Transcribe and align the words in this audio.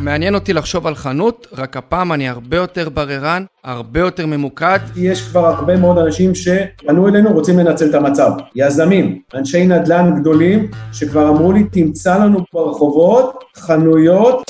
מעניין 0.00 0.34
אותי 0.34 0.52
לחשוב 0.52 0.86
על 0.86 0.94
חנות, 0.94 1.46
רק 1.52 1.76
הפעם 1.76 2.12
אני 2.12 2.28
הרבה 2.28 2.56
יותר 2.56 2.88
בררן, 2.88 3.44
הרבה 3.64 4.00
יותר 4.00 4.26
ממוקד. 4.26 4.78
יש 4.96 5.28
כבר 5.28 5.46
הרבה 5.46 5.76
מאוד 5.76 5.98
אנשים 5.98 6.34
שפנו 6.34 7.08
אלינו, 7.08 7.32
רוצים 7.32 7.58
לנצל 7.58 7.90
את 7.90 7.94
המצב. 7.94 8.30
יזמים, 8.54 9.18
אנשי 9.34 9.66
נדל"ן 9.66 10.20
גדולים, 10.20 10.70
שכבר 10.92 11.28
אמרו 11.28 11.52
לי, 11.52 11.64
תמצא 11.64 12.18
לנו 12.18 12.38
ברחובות 12.52 13.44
חנויות. 13.56 14.42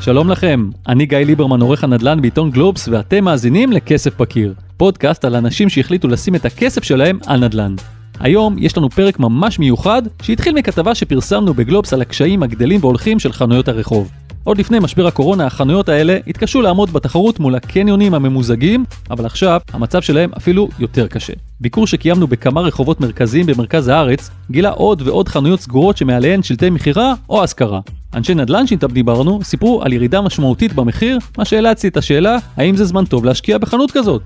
שלום 0.00 0.30
לכם, 0.30 0.70
אני 0.88 1.06
גיא 1.06 1.18
ליברמן, 1.18 1.60
עורך 1.60 1.84
הנדל"ן 1.84 2.20
בעיתון 2.20 2.50
גלובס, 2.50 2.88
ואתם 2.88 3.24
מאזינים 3.24 3.72
לכסף 3.72 4.20
בקיר, 4.20 4.54
פודקאסט 4.76 5.24
על 5.24 5.36
אנשים 5.36 5.68
שהחליטו 5.68 6.08
לשים 6.08 6.34
את 6.34 6.44
הכסף 6.44 6.84
שלהם 6.84 7.18
על 7.26 7.44
נדל"ן. 7.44 7.74
היום 8.22 8.56
יש 8.58 8.76
לנו 8.76 8.90
פרק 8.90 9.18
ממש 9.18 9.58
מיוחד 9.58 10.02
שהתחיל 10.22 10.54
מכתבה 10.54 10.94
שפרסמנו 10.94 11.54
בגלובס 11.54 11.92
על 11.92 12.00
הקשיים 12.02 12.42
הגדלים 12.42 12.80
והולכים 12.82 13.18
של 13.18 13.32
חנויות 13.32 13.68
הרחוב. 13.68 14.10
עוד 14.44 14.58
לפני 14.58 14.78
משבר 14.78 15.06
הקורונה 15.06 15.46
החנויות 15.46 15.88
האלה 15.88 16.18
התקשו 16.26 16.62
לעמוד 16.62 16.92
בתחרות 16.92 17.40
מול 17.40 17.54
הקניונים 17.54 18.14
הממוזגים, 18.14 18.84
אבל 19.10 19.26
עכשיו 19.26 19.60
המצב 19.72 20.02
שלהם 20.02 20.30
אפילו 20.36 20.68
יותר 20.78 21.06
קשה. 21.06 21.32
ביקור 21.60 21.86
שקיימנו 21.86 22.26
בכמה 22.26 22.60
רחובות 22.60 23.00
מרכזיים 23.00 23.46
במרכז 23.46 23.88
הארץ 23.88 24.30
גילה 24.50 24.70
עוד 24.70 25.02
ועוד 25.02 25.28
חנויות 25.28 25.60
סגורות 25.60 25.96
שמעליהן 25.96 26.42
שלטי 26.42 26.70
מכירה 26.70 27.14
או 27.28 27.42
השכרה. 27.42 27.80
אנשי 28.14 28.34
נדל"ן 28.34 28.66
שאיתם 28.66 28.92
דיברנו 28.92 29.40
סיפרו 29.42 29.82
על 29.82 29.92
ירידה 29.92 30.20
משמעותית 30.20 30.72
במחיר, 30.72 31.18
מה 31.38 31.44
שהעלה 31.44 31.72
אצלי 31.72 31.88
את 31.88 31.96
השאלה 31.96 32.38
האם 32.56 32.76
זה 32.76 32.84
זמן 32.84 33.04
טוב 33.04 33.24
להשקיע 33.24 33.58
בחנות 33.58 33.90
כזאת. 33.90 34.22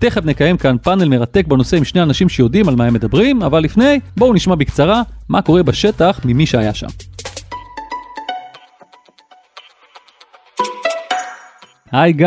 תכף 0.00 0.24
נקיים 0.24 0.56
כאן 0.56 0.76
פאנל 0.78 1.08
מרתק 1.08 1.46
בנושא 1.46 1.76
עם 1.76 1.84
שני 1.84 2.02
אנשים 2.02 2.28
שיודעים 2.28 2.68
על 2.68 2.76
מה 2.76 2.84
הם 2.84 2.94
מדברים, 2.94 3.42
אבל 3.42 3.60
לפני, 3.60 4.00
בואו 4.16 4.34
נשמע 4.34 4.54
בקצרה 4.54 5.02
מה 5.28 5.42
קורה 5.42 5.62
בשטח 5.62 6.20
ממי 6.24 6.46
שהיה 6.46 6.74
שם. 6.74 6.86
היי 11.92 12.12
גיא. 12.12 12.26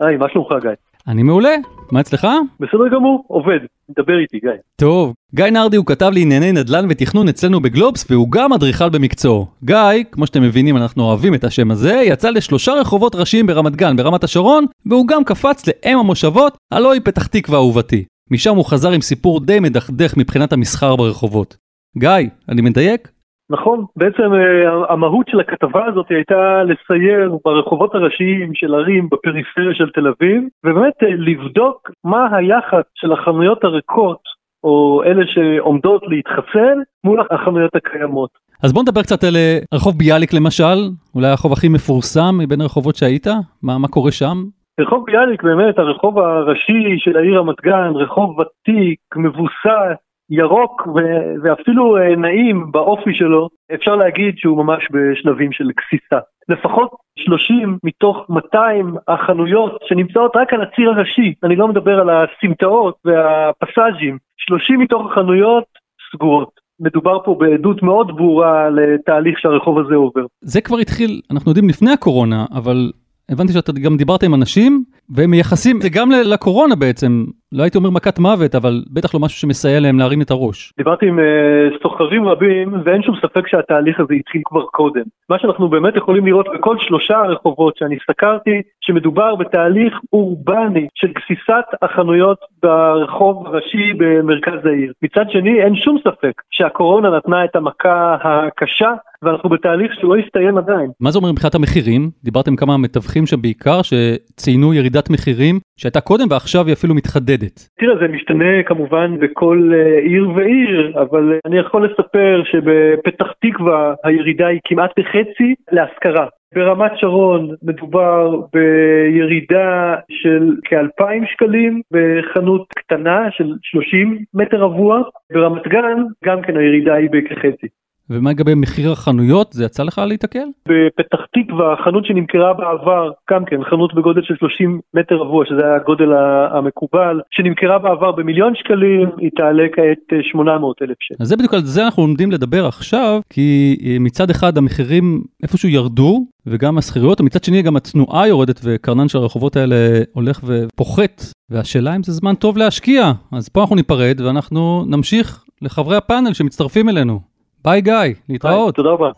היי, 0.00 0.16
מה 0.16 0.26
שלומך 0.32 0.48
גיא? 0.62 0.70
אני 1.08 1.22
מעולה, 1.22 1.54
מה 1.92 2.00
אצלך? 2.00 2.26
בסדר 2.60 2.88
גמור, 2.94 3.24
עובד, 3.28 3.58
דבר 3.90 4.18
איתי 4.22 4.38
גיא. 4.38 4.50
טוב, 4.76 5.14
גיא 5.34 5.44
נרדי 5.44 5.76
הוא 5.76 5.86
כתב 5.86 6.10
לענייני 6.14 6.52
נדל"ן 6.52 6.86
ותכנון 6.90 7.28
אצלנו 7.28 7.60
בגלובס 7.60 8.10
והוא 8.10 8.30
גם 8.30 8.52
אדריכל 8.52 8.88
במקצועו. 8.88 9.46
גיא, 9.64 10.04
כמו 10.10 10.26
שאתם 10.26 10.42
מבינים 10.42 10.76
אנחנו 10.76 11.02
אוהבים 11.04 11.34
את 11.34 11.44
השם 11.44 11.70
הזה, 11.70 12.02
יצא 12.04 12.30
לשלושה 12.30 12.72
רחובות 12.72 13.14
ראשיים 13.14 13.46
ברמת 13.46 13.76
גן 13.76 13.96
ברמת 13.96 14.24
השרון 14.24 14.66
והוא 14.86 15.08
גם 15.08 15.24
קפץ 15.24 15.64
לאם 15.66 15.98
המושבות, 15.98 16.56
הלא 16.72 16.92
היא 16.92 17.00
פתח 17.04 17.26
תקווה 17.26 17.58
אהובתי. 17.58 18.04
משם 18.30 18.56
הוא 18.56 18.64
חזר 18.64 18.90
עם 18.90 19.00
סיפור 19.00 19.40
די 19.40 19.60
מדכדך 19.60 20.16
מבחינת 20.16 20.52
המסחר 20.52 20.96
ברחובות. 20.96 21.56
גיא, 21.98 22.10
אני 22.48 22.62
מדייק? 22.62 23.08
נכון, 23.50 23.84
בעצם 23.96 24.34
אה, 24.34 24.92
המהות 24.92 25.28
של 25.28 25.40
הכתבה 25.40 25.84
הזאת 25.86 26.06
הייתה 26.10 26.62
לסייר 26.62 27.38
ברחובות 27.44 27.94
הראשיים 27.94 28.54
של 28.54 28.74
ערים 28.74 29.08
בפריפריה 29.12 29.74
של 29.74 29.90
תל 29.90 30.06
אביב, 30.08 30.42
ובאמת 30.64 31.02
אה, 31.02 31.08
לבדוק 31.10 31.90
מה 32.04 32.36
היחס 32.36 32.84
של 32.94 33.12
החנויות 33.12 33.64
הריקות, 33.64 34.20
או 34.64 35.02
אלה 35.06 35.22
שעומדות 35.26 36.02
להתחסל, 36.06 36.78
מול 37.04 37.20
החנויות 37.30 37.76
הקיימות. 37.76 38.30
אז 38.62 38.72
בוא 38.72 38.82
נדבר 38.82 39.02
קצת 39.02 39.24
על 39.24 39.36
אה, 39.36 39.58
רחוב 39.74 39.98
ביאליק 39.98 40.32
למשל, 40.32 40.78
אולי 41.14 41.26
הרחוב 41.26 41.52
הכי 41.52 41.68
מפורסם 41.68 42.34
מבין 42.38 42.60
הרחובות 42.60 42.94
שהיית, 42.94 43.26
מה, 43.62 43.78
מה 43.78 43.88
קורה 43.88 44.12
שם? 44.12 44.36
רחוב 44.80 45.04
ביאליק 45.06 45.42
באמת 45.42 45.78
הרחוב 45.78 46.18
הראשי 46.18 46.98
של 46.98 47.16
העיר 47.16 47.38
רמת 47.38 47.60
גן, 47.62 47.92
רחוב 47.94 48.38
ותיק, 48.38 48.98
מבוסס, 49.16 49.98
ירוק 50.30 50.86
ו- 50.86 51.34
ואפילו 51.42 51.96
אה, 51.96 52.16
נעים 52.16 52.72
באופי 52.72 53.14
שלו, 53.14 53.48
אפשר 53.74 53.96
להגיד 53.96 54.34
שהוא 54.38 54.64
ממש 54.64 54.88
בשלבים 54.92 55.52
של 55.52 55.64
גסיסה. 55.64 56.18
לפחות 56.48 56.90
30 57.18 57.78
מתוך 57.84 58.16
200 58.28 58.94
החנויות 59.08 59.78
שנמצאות 59.88 60.32
רק 60.36 60.52
על 60.52 60.62
הציר 60.62 60.90
הראשי, 60.90 61.34
אני 61.42 61.56
לא 61.56 61.68
מדבר 61.68 62.00
על 62.00 62.10
הסמטאות 62.10 62.94
והפסאז'ים, 63.04 64.18
30 64.36 64.80
מתוך 64.80 65.12
החנויות 65.12 65.64
סגורות. 66.12 66.64
מדובר 66.80 67.18
פה 67.24 67.36
בעדות 67.40 67.82
מאוד 67.82 68.16
ברורה 68.16 68.70
לתהליך 68.70 69.38
שהרחוב 69.38 69.78
הזה 69.78 69.94
עובר. 69.94 70.26
זה 70.40 70.60
כבר 70.60 70.78
התחיל, 70.78 71.20
אנחנו 71.30 71.50
יודעים 71.50 71.68
לפני 71.68 71.92
הקורונה, 71.92 72.44
אבל 72.52 72.92
הבנתי 73.28 73.52
שאתה 73.52 73.72
גם 73.72 73.96
דיברת 73.96 74.22
עם 74.22 74.34
אנשים, 74.34 74.84
והם 75.10 75.30
מייחסים 75.30 75.80
זה 75.80 75.88
גם 75.88 76.10
לקורונה 76.10 76.74
בעצם, 76.74 77.24
לא 77.52 77.62
הייתי 77.62 77.78
אומר 77.78 77.90
מכת 77.90 78.18
מוות, 78.18 78.54
אבל 78.54 78.82
בטח 78.92 79.14
לא 79.14 79.20
משהו 79.20 79.38
שמסייע 79.38 79.80
להם 79.80 79.98
להרים 79.98 80.22
את 80.22 80.30
הראש. 80.30 80.72
דיברתי 80.76 81.06
עם 81.06 81.18
uh, 81.18 81.82
סוחרים 81.82 82.28
רבים, 82.28 82.74
ואין 82.84 83.02
שום 83.02 83.14
ספק 83.22 83.48
שהתהליך 83.48 84.00
הזה 84.00 84.14
התחיל 84.14 84.42
כבר 84.44 84.64
קודם. 84.64 85.02
מה 85.30 85.38
שאנחנו 85.38 85.68
באמת 85.68 85.96
יכולים 85.96 86.26
לראות 86.26 86.46
בכל 86.54 86.76
שלושה 86.78 87.16
הרחובות 87.16 87.76
שאני 87.76 87.96
סקרתי, 88.10 88.62
שמדובר 88.80 89.34
בתהליך 89.34 89.94
אורבני 90.12 90.88
של 90.94 91.08
גסיסת 91.08 91.64
החנויות 91.82 92.38
ברחוב 92.62 93.46
הראשי 93.46 93.92
במרכז 93.98 94.66
העיר. 94.66 94.92
מצד 95.02 95.30
שני, 95.30 95.62
אין 95.62 95.76
שום 95.76 95.98
ספק 96.00 96.42
שהקורונה 96.50 97.16
נתנה 97.16 97.44
את 97.44 97.56
המכה 97.56 98.16
הקשה 98.22 98.92
ואנחנו 99.24 99.48
בתהליך 99.48 99.92
שלא 100.00 100.16
הסתיים 100.16 100.58
עדיין. 100.58 100.90
מה 101.00 101.10
זה 101.10 101.18
אומר 101.18 101.32
מבחינת 101.32 101.54
המחירים? 101.54 102.10
דיברתם 102.24 102.56
כמה 102.56 102.76
מתווכים 102.76 103.26
שם 103.26 103.42
בעיקר 103.42 103.80
שציינו 103.82 104.72
ירידת 104.94 105.10
מחירים 105.10 105.54
שהייתה 105.76 106.00
קודם 106.00 106.26
ועכשיו 106.30 106.66
היא 106.66 106.72
אפילו 106.72 106.94
מתחדדת. 106.94 107.56
תראה 107.78 107.96
זה 108.00 108.08
משתנה 108.08 108.62
כמובן 108.66 109.18
בכל 109.20 109.70
אה, 109.74 109.98
עיר 109.98 110.30
ועיר 110.36 110.92
אבל 111.02 111.38
אני 111.46 111.58
יכול 111.58 111.84
לספר 111.86 112.42
שבפתח 112.50 113.26
תקווה 113.40 113.94
הירידה 114.04 114.46
היא 114.46 114.60
כמעט 114.64 114.90
בחצי 114.98 115.54
להשכרה. 115.72 116.26
ברמת 116.54 116.92
שרון 116.96 117.54
מדובר 117.62 118.40
בירידה 118.52 119.94
של 120.10 120.56
כאלפיים 120.64 121.24
שקלים 121.26 121.80
בחנות 121.90 122.66
קטנה 122.78 123.28
של 123.30 123.52
30 123.62 124.18
מטר 124.34 124.56
רבוע, 124.56 125.02
ברמת 125.32 125.68
גן 125.68 125.98
גם 126.24 126.42
כן 126.42 126.56
הירידה 126.56 126.94
היא 126.94 127.08
בכחצי. 127.12 127.66
ומה 128.10 128.30
לגבי 128.30 128.54
מחיר 128.54 128.92
החנויות? 128.92 129.52
זה 129.52 129.64
יצא 129.64 129.82
לך 129.82 130.02
להתקל? 130.06 130.48
בפתח 130.68 131.18
תקווה, 131.34 131.76
חנות 131.84 132.06
שנמכרה 132.06 132.52
בעבר, 132.52 133.10
גם 133.30 133.44
כן, 133.44 133.64
חנות 133.64 133.94
בגודל 133.94 134.22
של 134.22 134.34
30 134.36 134.80
מטר 134.94 135.14
רבוע, 135.14 135.44
שזה 135.46 135.66
היה 135.66 135.76
הגודל 135.76 136.12
המקובל, 136.50 137.20
שנמכרה 137.30 137.78
בעבר 137.78 138.12
במיליון 138.12 138.52
שקלים, 138.54 139.08
היא 139.18 139.30
תעלה 139.36 139.64
כעת 139.72 140.22
800 140.22 140.82
אלף 140.82 140.96
שקל. 141.00 141.22
אז 141.22 141.28
זה 141.28 141.36
בדיוק 141.36 141.54
על 141.54 141.60
זה 141.60 141.84
אנחנו 141.84 142.02
עומדים 142.02 142.32
לדבר 142.32 142.66
עכשיו, 142.66 143.20
כי 143.30 143.76
אה, 143.84 143.96
מצד 144.00 144.30
אחד 144.30 144.58
המחירים 144.58 145.22
איפשהו 145.42 145.68
ירדו, 145.68 146.26
וגם 146.46 146.78
השכירויות, 146.78 147.20
ומצד 147.20 147.44
שני 147.44 147.62
גם 147.62 147.76
התנועה 147.76 148.28
יורדת 148.28 148.60
וקרנן 148.64 149.08
של 149.08 149.18
הרחובות 149.18 149.56
האלה 149.56 149.76
הולך 150.12 150.40
ופוחת, 150.44 151.22
והשאלה 151.50 151.96
אם 151.96 152.02
זה 152.02 152.12
זמן 152.12 152.34
טוב 152.34 152.58
להשקיע. 152.58 153.12
אז 153.32 153.48
פה 153.48 153.60
אנחנו 153.60 153.76
ניפרד 153.76 154.20
ואנחנו 154.20 154.84
נמשיך 154.88 155.44
לחברי 155.62 155.96
הפאנל 155.96 156.32
שמצטרפים 156.32 156.88
אלינו. 156.88 157.33
ביי 157.64 157.80
גיא, 157.80 157.94
להתראות. 158.28 158.74
תודה 158.74 158.90
רבה. 158.90 159.10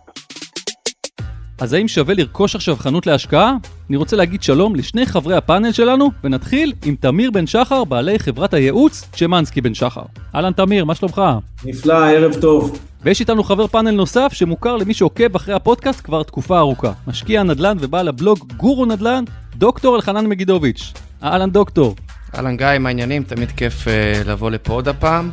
אז 1.61 1.73
האם 1.73 1.89
שווה 1.89 2.15
לרכוש 2.15 2.55
עכשיו 2.55 2.77
חנות 2.77 3.07
להשקעה? 3.07 3.57
אני 3.89 3.97
רוצה 3.97 4.17
להגיד 4.17 4.43
שלום 4.43 4.75
לשני 4.75 5.07
חברי 5.07 5.37
הפאנל 5.37 5.73
שלנו, 5.73 6.11
ונתחיל 6.25 6.73
עם 6.85 6.97
תמיר 7.01 7.31
בן 7.31 7.47
שחר, 7.47 7.85
בעלי 7.85 8.19
חברת 8.19 8.55
הייעוץ 8.55 9.09
צ'מנסקי 9.13 9.61
בן 9.61 9.75
שחר. 9.75 10.03
אהלן 10.35 10.53
תמיר, 10.53 10.85
מה 10.85 10.95
שלומך? 10.95 11.23
נפלא, 11.65 11.95
ערב 11.95 12.35
טוב. 12.41 12.79
ויש 13.03 13.21
איתנו 13.21 13.43
חבר 13.45 13.67
פאנל 13.67 13.91
נוסף 13.91 14.33
שמוכר 14.33 14.77
למי 14.77 14.95
שעוקב 14.95 15.37
אחרי 15.37 15.55
הפודקאסט 15.55 16.05
כבר 16.05 16.23
תקופה 16.23 16.59
ארוכה. 16.59 16.93
משקיע 17.07 17.43
נדל"ן 17.43 17.77
ובעל 17.81 18.09
הבלוג 18.09 18.53
גורו 18.57 18.87
נדל"ן, 18.87 19.25
דוקטור 19.57 19.97
אלחנן 19.97 20.27
מגידוביץ'. 20.27 20.93
אהלן 21.23 21.51
דוקטור. 21.51 21.95
אהלן 22.35 22.57
גיא, 22.57 22.67
מה 22.81 22.89
העניינים? 22.89 23.23
תמיד 23.23 23.51
כיף 23.51 23.85
uh, 23.85 24.29
לבוא 24.29 24.51
לפה 24.51 24.73
עוד 24.73 24.89
הפעם. 24.89 25.31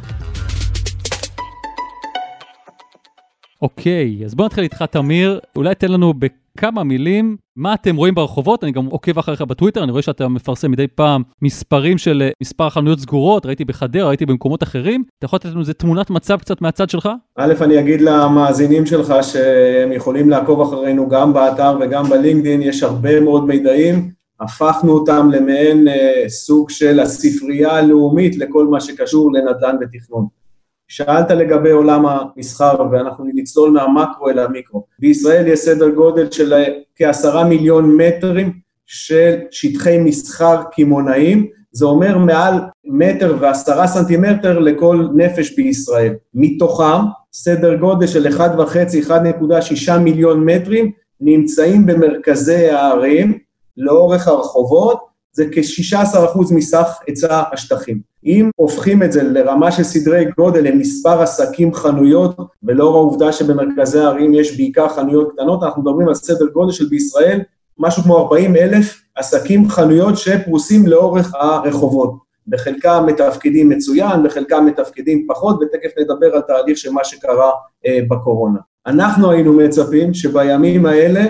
אוקיי, 3.63 4.21
אז 4.25 4.35
בוא 4.35 4.45
נתחיל 4.45 4.63
איתך 4.63 4.83
תמיר, 4.91 5.39
אולי 5.55 5.75
תן 5.75 5.91
לנו 5.91 6.13
בכמה 6.13 6.83
מילים 6.83 7.37
מה 7.55 7.73
אתם 7.73 7.95
רואים 7.95 8.15
ברחובות, 8.15 8.63
אני 8.63 8.71
גם 8.71 8.85
עוקב 8.85 9.19
אחריך 9.19 9.41
בטוויטר, 9.41 9.83
אני 9.83 9.91
רואה 9.91 10.01
שאתה 10.01 10.27
מפרסם 10.27 10.71
מדי 10.71 10.87
פעם 10.87 11.23
מספרים 11.41 11.97
של 11.97 12.21
אה, 12.21 12.29
מספר 12.41 12.69
חנויות 12.69 12.99
סגורות, 12.99 13.45
ראיתי 13.45 13.65
בחדרה, 13.65 14.07
ראיתי 14.07 14.25
במקומות 14.25 14.63
אחרים, 14.63 15.03
אתה 15.17 15.25
יכול 15.25 15.37
לתת 15.37 15.49
לנו 15.49 15.59
איזה 15.59 15.73
תמונת 15.73 16.09
מצב 16.09 16.37
קצת 16.37 16.61
מהצד 16.61 16.89
שלך? 16.89 17.09
א', 17.37 17.53
אני 17.61 17.79
אגיד 17.79 18.01
למאזינים 18.01 18.85
שלך 18.85 19.13
שהם 19.21 19.91
יכולים 19.91 20.29
לעקוב 20.29 20.61
אחרינו 20.61 21.09
גם 21.09 21.33
באתר 21.33 21.77
וגם 21.81 22.03
בלינקדאין, 22.03 22.61
יש 22.61 22.83
הרבה 22.83 23.19
מאוד 23.19 23.47
מידעים, 23.47 24.09
הפכנו 24.39 24.91
אותם 24.91 25.29
למעין 25.31 25.87
אה, 25.87 26.23
סוג 26.27 26.69
של 26.69 26.99
הספרייה 26.99 27.71
הלאומית 27.71 28.37
לכל 28.37 28.67
מה 28.67 28.81
שקשור 28.81 29.33
לנדל"ן 29.33 29.75
ותכנון. 29.81 30.42
שאלת 30.87 31.31
לגבי 31.31 31.71
עולם 31.71 32.05
המסחר, 32.05 32.75
ואנחנו 32.91 33.25
נצלול 33.33 33.69
מהמקרו 33.69 34.29
אל 34.29 34.39
המיקרו. 34.39 34.85
בישראל 34.99 35.47
יש 35.47 35.59
סדר 35.59 35.89
גודל 35.89 36.31
של 36.31 36.53
כעשרה 36.95 37.43
מיליון 37.43 37.97
מטרים 37.97 38.53
של 38.85 39.35
שטחי 39.51 39.97
מסחר 39.97 40.63
קמעונאים, 40.71 41.47
זה 41.71 41.85
אומר 41.85 42.17
מעל 42.17 42.53
מטר 42.85 43.37
ועשרה 43.39 43.87
סנטימטר 43.87 44.59
לכל 44.59 45.07
נפש 45.15 45.55
בישראל. 45.55 46.13
מתוכם 46.33 47.01
סדר 47.33 47.75
גודל 47.75 48.07
של 48.07 48.27
1.5-1.6 48.27 49.97
מיליון 49.97 50.45
מטרים 50.45 50.91
נמצאים 51.21 51.85
במרכזי 51.85 52.69
הערים, 52.69 53.37
לאורך 53.77 54.27
הרחובות, 54.27 55.12
זה 55.33 55.45
כ-16% 55.51 56.53
מסך 56.55 56.87
היצע 57.07 57.43
השטחים. 57.51 57.99
אם 58.25 58.49
הופכים 58.55 59.03
את 59.03 59.11
זה 59.11 59.23
לרמה 59.23 59.71
של 59.71 59.83
סדרי 59.83 60.25
גודל 60.37 60.67
למספר 60.67 61.21
עסקים 61.21 61.73
חנויות, 61.73 62.37
ולאור 62.63 62.95
העובדה 62.95 63.31
שבמרכזי 63.31 63.99
הערים 63.99 64.33
יש 64.33 64.57
בעיקר 64.57 64.89
חנויות 64.89 65.31
קטנות, 65.33 65.63
אנחנו 65.63 65.81
מדברים 65.81 66.07
על 66.07 66.15
סדר 66.15 66.45
גודל 66.53 66.71
של 66.71 66.85
בישראל 66.89 67.41
משהו 67.79 68.03
כמו 68.03 68.17
40 68.17 68.55
אלף 68.55 69.01
עסקים 69.15 69.69
חנויות 69.69 70.17
שפרוסים 70.17 70.87
לאורך 70.87 71.31
הרחובות. 71.35 72.23
בחלקם 72.47 73.03
מתפקדים 73.07 73.69
מצוין, 73.69 74.23
בחלקם 74.23 74.65
מתפקדים 74.65 75.25
פחות, 75.29 75.59
ותכף 75.61 75.91
נדבר 75.99 76.35
על 76.35 76.41
תהליך 76.41 76.77
של 76.77 76.91
מה 76.91 77.03
שקרה 77.03 77.51
אה, 77.85 77.99
בקורונה. 78.09 78.59
אנחנו 78.87 79.31
היינו 79.31 79.53
מצפים 79.53 80.13
שבימים 80.13 80.85
האלה, 80.85 81.25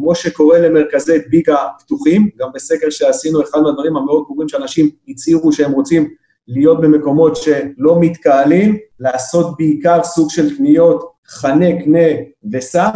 כמו 0.00 0.14
שקורה 0.14 0.58
למרכזי 0.58 1.18
ביגה 1.30 1.56
פתוחים, 1.78 2.28
גם 2.38 2.48
בסקר 2.54 2.90
שעשינו, 2.90 3.42
אחד 3.42 3.60
מהדברים 3.60 3.96
המאוד 3.96 4.24
ברורים 4.28 4.48
שאנשים 4.48 4.90
הצהירו 5.08 5.52
שהם 5.52 5.72
רוצים 5.72 6.08
להיות 6.48 6.80
במקומות 6.80 7.36
שלא 7.36 8.00
מתקהלים, 8.00 8.76
לעשות 9.00 9.56
בעיקר 9.58 10.02
סוג 10.04 10.30
של 10.30 10.56
קניות 10.56 11.12
חנה, 11.26 11.82
קנה 11.84 12.08
וסע, 12.52 12.90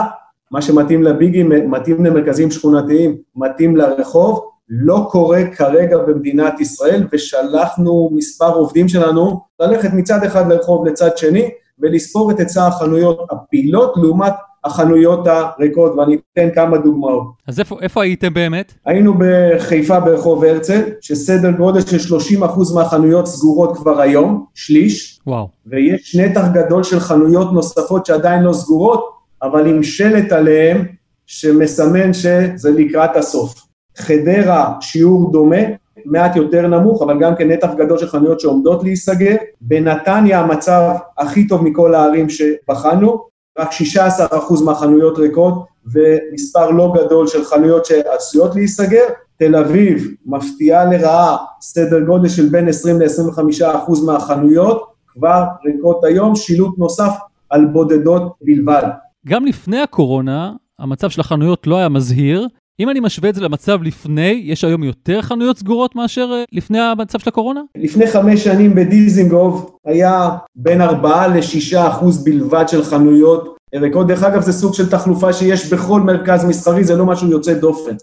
מה 0.51 0.63
שמתאים 0.63 1.03
לביגים 1.03 1.71
מתאים 1.71 2.05
למרכזים 2.05 2.51
שכונתיים, 2.51 3.17
מתאים 3.37 3.77
לרחוב, 3.77 4.49
לא 4.69 5.09
קורה 5.11 5.41
כרגע 5.57 5.99
במדינת 5.99 6.61
ישראל, 6.61 7.07
ושלחנו 7.13 8.11
מספר 8.13 8.55
עובדים 8.55 8.89
שלנו 8.89 9.41
ללכת 9.61 9.91
מצד 9.93 10.25
אחד 10.25 10.49
לרחוב 10.49 10.87
לצד 10.87 11.17
שני, 11.17 11.51
ולספור 11.79 12.31
את 12.31 12.39
היצע 12.39 12.67
החנויות 12.67 13.27
הפעילות 13.31 13.93
לעומת 13.97 14.33
החנויות 14.65 15.27
הריקות, 15.27 15.95
ואני 15.99 16.17
אתן 16.33 16.49
כמה 16.55 16.79
דוגמאות. 16.79 17.27
אז 17.49 17.61
איפה, 17.61 17.77
איפה 17.81 18.03
הייתם 18.03 18.35
באמת? 18.35 18.73
היינו 18.87 19.15
בחיפה 19.19 20.01
ברחוב 20.01 20.45
הרצל, 20.45 20.83
שסדר 21.01 21.51
גודל 21.51 21.81
של 21.81 22.17
30% 22.41 22.75
מהחנויות 22.75 23.27
סגורות 23.27 23.77
כבר 23.77 24.01
היום, 24.01 24.45
שליש. 24.55 25.21
וואו. 25.27 25.49
ויש 25.67 26.17
נתח 26.17 26.45
גדול 26.53 26.83
של 26.83 27.01
חנויות 27.01 27.53
נוספות 27.53 28.07
שעדיין 28.07 28.43
לא 28.43 28.53
סגורות, 28.53 29.11
אבל 29.43 29.67
עם 29.67 29.83
שלט 29.83 30.33
עליהם 30.33 30.85
שמסמן 31.27 32.13
שזה 32.13 32.71
לקראת 32.71 33.17
הסוף. 33.17 33.55
חדרה, 33.97 34.75
שיעור 34.81 35.33
דומה, 35.33 35.57
מעט 36.05 36.37
יותר 36.37 36.67
נמוך, 36.67 37.03
אבל 37.03 37.21
גם 37.21 37.37
כן 37.37 37.51
נתח 37.51 37.69
גדול 37.79 37.99
של 37.99 38.07
חנויות 38.07 38.41
שעומדות 38.41 38.83
להיסגר. 38.83 39.37
בנתניה 39.61 40.41
המצב 40.41 40.91
הכי 41.19 41.47
טוב 41.47 41.65
מכל 41.65 41.95
הערים 41.95 42.29
שבחנו, 42.29 43.32
רק 43.59 43.71
16% 43.73 44.65
מהחנויות 44.65 45.19
ריקות 45.19 45.65
ומספר 45.87 46.71
לא 46.71 46.93
גדול 46.97 47.27
של 47.27 47.45
חנויות 47.45 47.85
שעשויות 47.85 48.55
להיסגר. 48.55 49.05
תל 49.37 49.57
אביב 49.57 50.15
מפתיעה 50.27 50.85
לרעה 50.85 51.37
סדר 51.61 52.01
גודל 52.01 52.29
של 52.29 52.49
בין 52.49 52.69
20 52.69 53.01
ל-25% 53.01 54.05
מהחנויות, 54.07 54.93
כבר 55.09 55.45
ריקות 55.67 56.05
היום, 56.05 56.37
שילוט 56.37 56.79
נוסף 56.79 57.13
על 57.51 57.65
בודדות 57.65 58.33
בלבד. 58.43 58.83
גם 59.27 59.45
לפני 59.45 59.81
הקורונה, 59.81 60.53
המצב 60.79 61.11
של 61.11 61.21
החנויות 61.21 61.67
לא 61.67 61.77
היה 61.77 61.89
מזהיר. 61.89 62.49
אם 62.81 62.91
אני 62.91 63.01
משווה 63.01 63.31
את 63.31 63.35
זה 63.35 63.41
למצב 63.41 63.83
לפני, 63.83 64.43
יש 64.45 64.65
היום 64.65 64.85
יותר 64.85 65.23
חנויות 65.23 65.59
סגורות 65.59 65.97
מאשר 65.97 66.29
אה, 66.33 66.45
לפני 66.53 66.81
המצב 66.81 67.19
של 67.19 67.29
הקורונה? 67.29 67.61
לפני 67.77 68.07
חמש 68.07 68.45
שנים 68.45 68.75
בדיזינגוף 68.75 69.71
היה 69.85 70.31
בין 70.55 70.81
4 70.81 71.27
ל-6 71.27 71.79
אחוז 71.89 72.25
בלבד 72.25 72.65
של 72.69 72.83
חנויות 72.83 73.57
ריקות. 73.75 74.07
דרך 74.07 74.23
אגב, 74.23 74.41
זה 74.41 74.53
סוג 74.53 74.75
של 74.75 74.91
תחלופה 74.91 75.33
שיש 75.33 75.73
בכל 75.73 76.01
מרכז 76.01 76.45
מסחרי, 76.45 76.85
זה 76.85 76.97
לא 76.97 77.07
משהו 77.07 77.31
יוצא 77.31 77.55
דופן. 77.55 77.97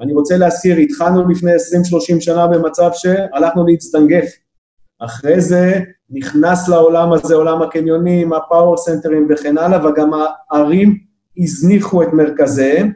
אני 0.00 0.12
רוצה 0.12 0.36
להזכיר, 0.36 0.76
התחלנו 0.76 1.28
לפני 1.28 1.52
20-30 2.16 2.20
שנה 2.20 2.46
במצב 2.46 2.90
שהלכנו 2.94 3.66
להצטנגף. 3.66 4.30
אחרי 5.00 5.40
זה 5.40 5.80
נכנס 6.10 6.68
לעולם 6.68 7.12
הזה, 7.12 7.34
עולם 7.34 7.62
הקניונים, 7.62 8.32
הפאוור 8.32 8.76
סנטרים 8.76 9.28
וכן 9.30 9.58
הלאה, 9.58 9.86
וגם 9.86 10.10
הערים 10.50 10.98
הזניחו 11.38 12.02
את 12.02 12.08
מרכזיהם. 12.12 12.92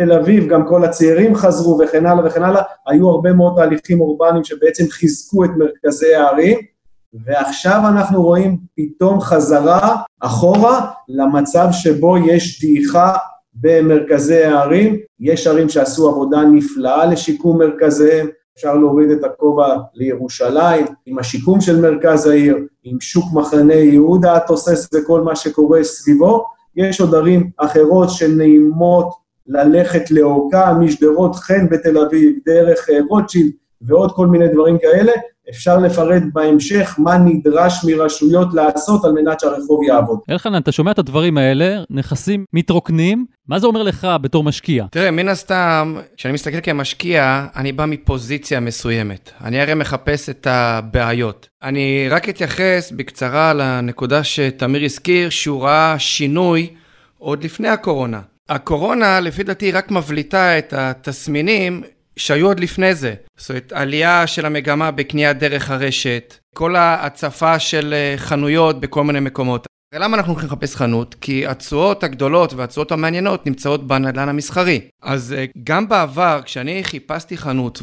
תל 0.00 0.12
אביב, 0.12 0.48
גם 0.48 0.66
כל 0.66 0.84
הצעירים 0.84 1.34
חזרו 1.34 1.78
וכן 1.78 2.06
הלאה 2.06 2.26
וכן 2.26 2.42
הלאה, 2.42 2.62
היו 2.86 3.10
הרבה 3.10 3.32
מאוד 3.32 3.52
תהליכים 3.56 4.00
אורבניים 4.00 4.44
שבעצם 4.44 4.84
חיזקו 4.90 5.44
את 5.44 5.50
מרכזי 5.56 6.14
הערים, 6.14 6.58
ועכשיו 7.26 7.80
אנחנו 7.88 8.22
רואים 8.22 8.58
פתאום 8.76 9.20
חזרה 9.20 9.96
אחורה 10.20 10.90
למצב 11.08 11.68
שבו 11.72 12.18
יש 12.18 12.64
דעיכה 12.64 13.12
במרכזי 13.54 14.44
הערים, 14.44 14.96
יש 15.20 15.46
ערים 15.46 15.68
שעשו 15.68 16.08
עבודה 16.08 16.42
נפלאה 16.42 17.06
לשיקום 17.06 17.58
מרכזיהם, 17.58 18.28
אפשר 18.56 18.74
להוריד 18.74 19.10
את 19.10 19.24
הכובע 19.24 19.76
לירושלים, 19.94 20.86
עם 21.06 21.18
השיקום 21.18 21.60
של 21.60 21.80
מרכז 21.80 22.26
העיר, 22.26 22.56
עם 22.84 23.00
שוק 23.00 23.24
מחנה 23.32 23.74
יהודה 23.74 24.36
התוסס 24.36 24.88
וכל 24.94 25.20
מה 25.20 25.36
שקורה 25.36 25.84
סביבו, 25.84 26.44
יש 26.76 27.00
עוד 27.00 27.14
ערים 27.14 27.50
אחרות 27.56 28.10
שנעימות 28.10 29.27
ללכת 29.48 30.10
לאורכה 30.10 30.72
משדרות 30.80 31.36
חן 31.36 31.68
בתל 31.68 31.98
אביב, 31.98 32.32
דרך 32.46 32.90
אה, 32.90 32.98
רוטשילד 33.08 33.52
ועוד 33.82 34.12
כל 34.12 34.26
מיני 34.26 34.48
דברים 34.48 34.78
כאלה, 34.78 35.12
אפשר 35.50 35.78
לפרט 35.78 36.22
בהמשך 36.32 36.94
מה 36.98 37.18
נדרש 37.18 37.84
מרשויות 37.84 38.48
לעשות 38.54 39.04
על 39.04 39.12
מנת 39.12 39.40
שהרחוב 39.40 39.82
יעבוד. 39.82 40.18
אלחנן, 40.30 40.58
אתה 40.60 40.72
שומע 40.72 40.90
את 40.90 40.98
הדברים 40.98 41.38
האלה, 41.38 41.82
נכסים 41.90 42.44
מתרוקנים, 42.52 43.26
מה 43.48 43.58
זה 43.58 43.66
אומר 43.66 43.82
לך 43.82 44.06
בתור 44.22 44.44
משקיע? 44.44 44.86
תראה, 44.90 45.10
מן 45.10 45.28
הסתם, 45.28 45.96
כשאני 46.16 46.34
מסתכל 46.34 46.60
כמשקיע, 46.60 47.46
אני 47.56 47.72
בא 47.72 47.86
מפוזיציה 47.86 48.60
מסוימת. 48.60 49.30
אני 49.44 49.60
הרי 49.60 49.74
מחפש 49.74 50.28
את 50.28 50.46
הבעיות. 50.50 51.48
אני 51.62 52.08
רק 52.10 52.28
אתייחס 52.28 52.92
בקצרה 52.96 53.52
לנקודה 53.54 54.24
שתמיר 54.24 54.84
הזכיר, 54.84 55.30
שהוא 55.30 55.62
ראה 55.62 55.98
שינוי 55.98 56.68
עוד 57.18 57.44
לפני 57.44 57.68
הקורונה. 57.68 58.20
הקורונה, 58.48 59.20
לפי 59.20 59.42
דעתי, 59.42 59.72
רק 59.72 59.90
מבליטה 59.90 60.58
את 60.58 60.72
התסמינים 60.72 61.82
שהיו 62.16 62.46
עוד 62.46 62.60
לפני 62.60 62.94
זה. 62.94 63.14
זאת 63.36 63.50
אומרת, 63.50 63.72
עלייה 63.72 64.26
של 64.26 64.46
המגמה 64.46 64.90
בקנייה 64.90 65.32
דרך 65.32 65.70
הרשת, 65.70 66.34
כל 66.54 66.76
ההצפה 66.76 67.58
של 67.58 67.94
אה, 67.94 68.14
חנויות 68.16 68.80
בכל 68.80 69.04
מיני 69.04 69.20
מקומות. 69.20 69.66
למה 69.94 70.16
אנחנו 70.16 70.32
הולכים 70.32 70.48
לחפש 70.48 70.76
חנות? 70.76 71.16
כי 71.20 71.46
התשואות 71.46 72.04
הגדולות 72.04 72.54
והתשואות 72.54 72.92
המעניינות 72.92 73.46
נמצאות 73.46 73.86
בנדל"ן 73.86 74.28
המסחרי. 74.28 74.80
אז 75.02 75.34
אה, 75.38 75.44
גם 75.64 75.88
בעבר, 75.88 76.40
כשאני 76.44 76.84
חיפשתי 76.84 77.36
חנות 77.36 77.82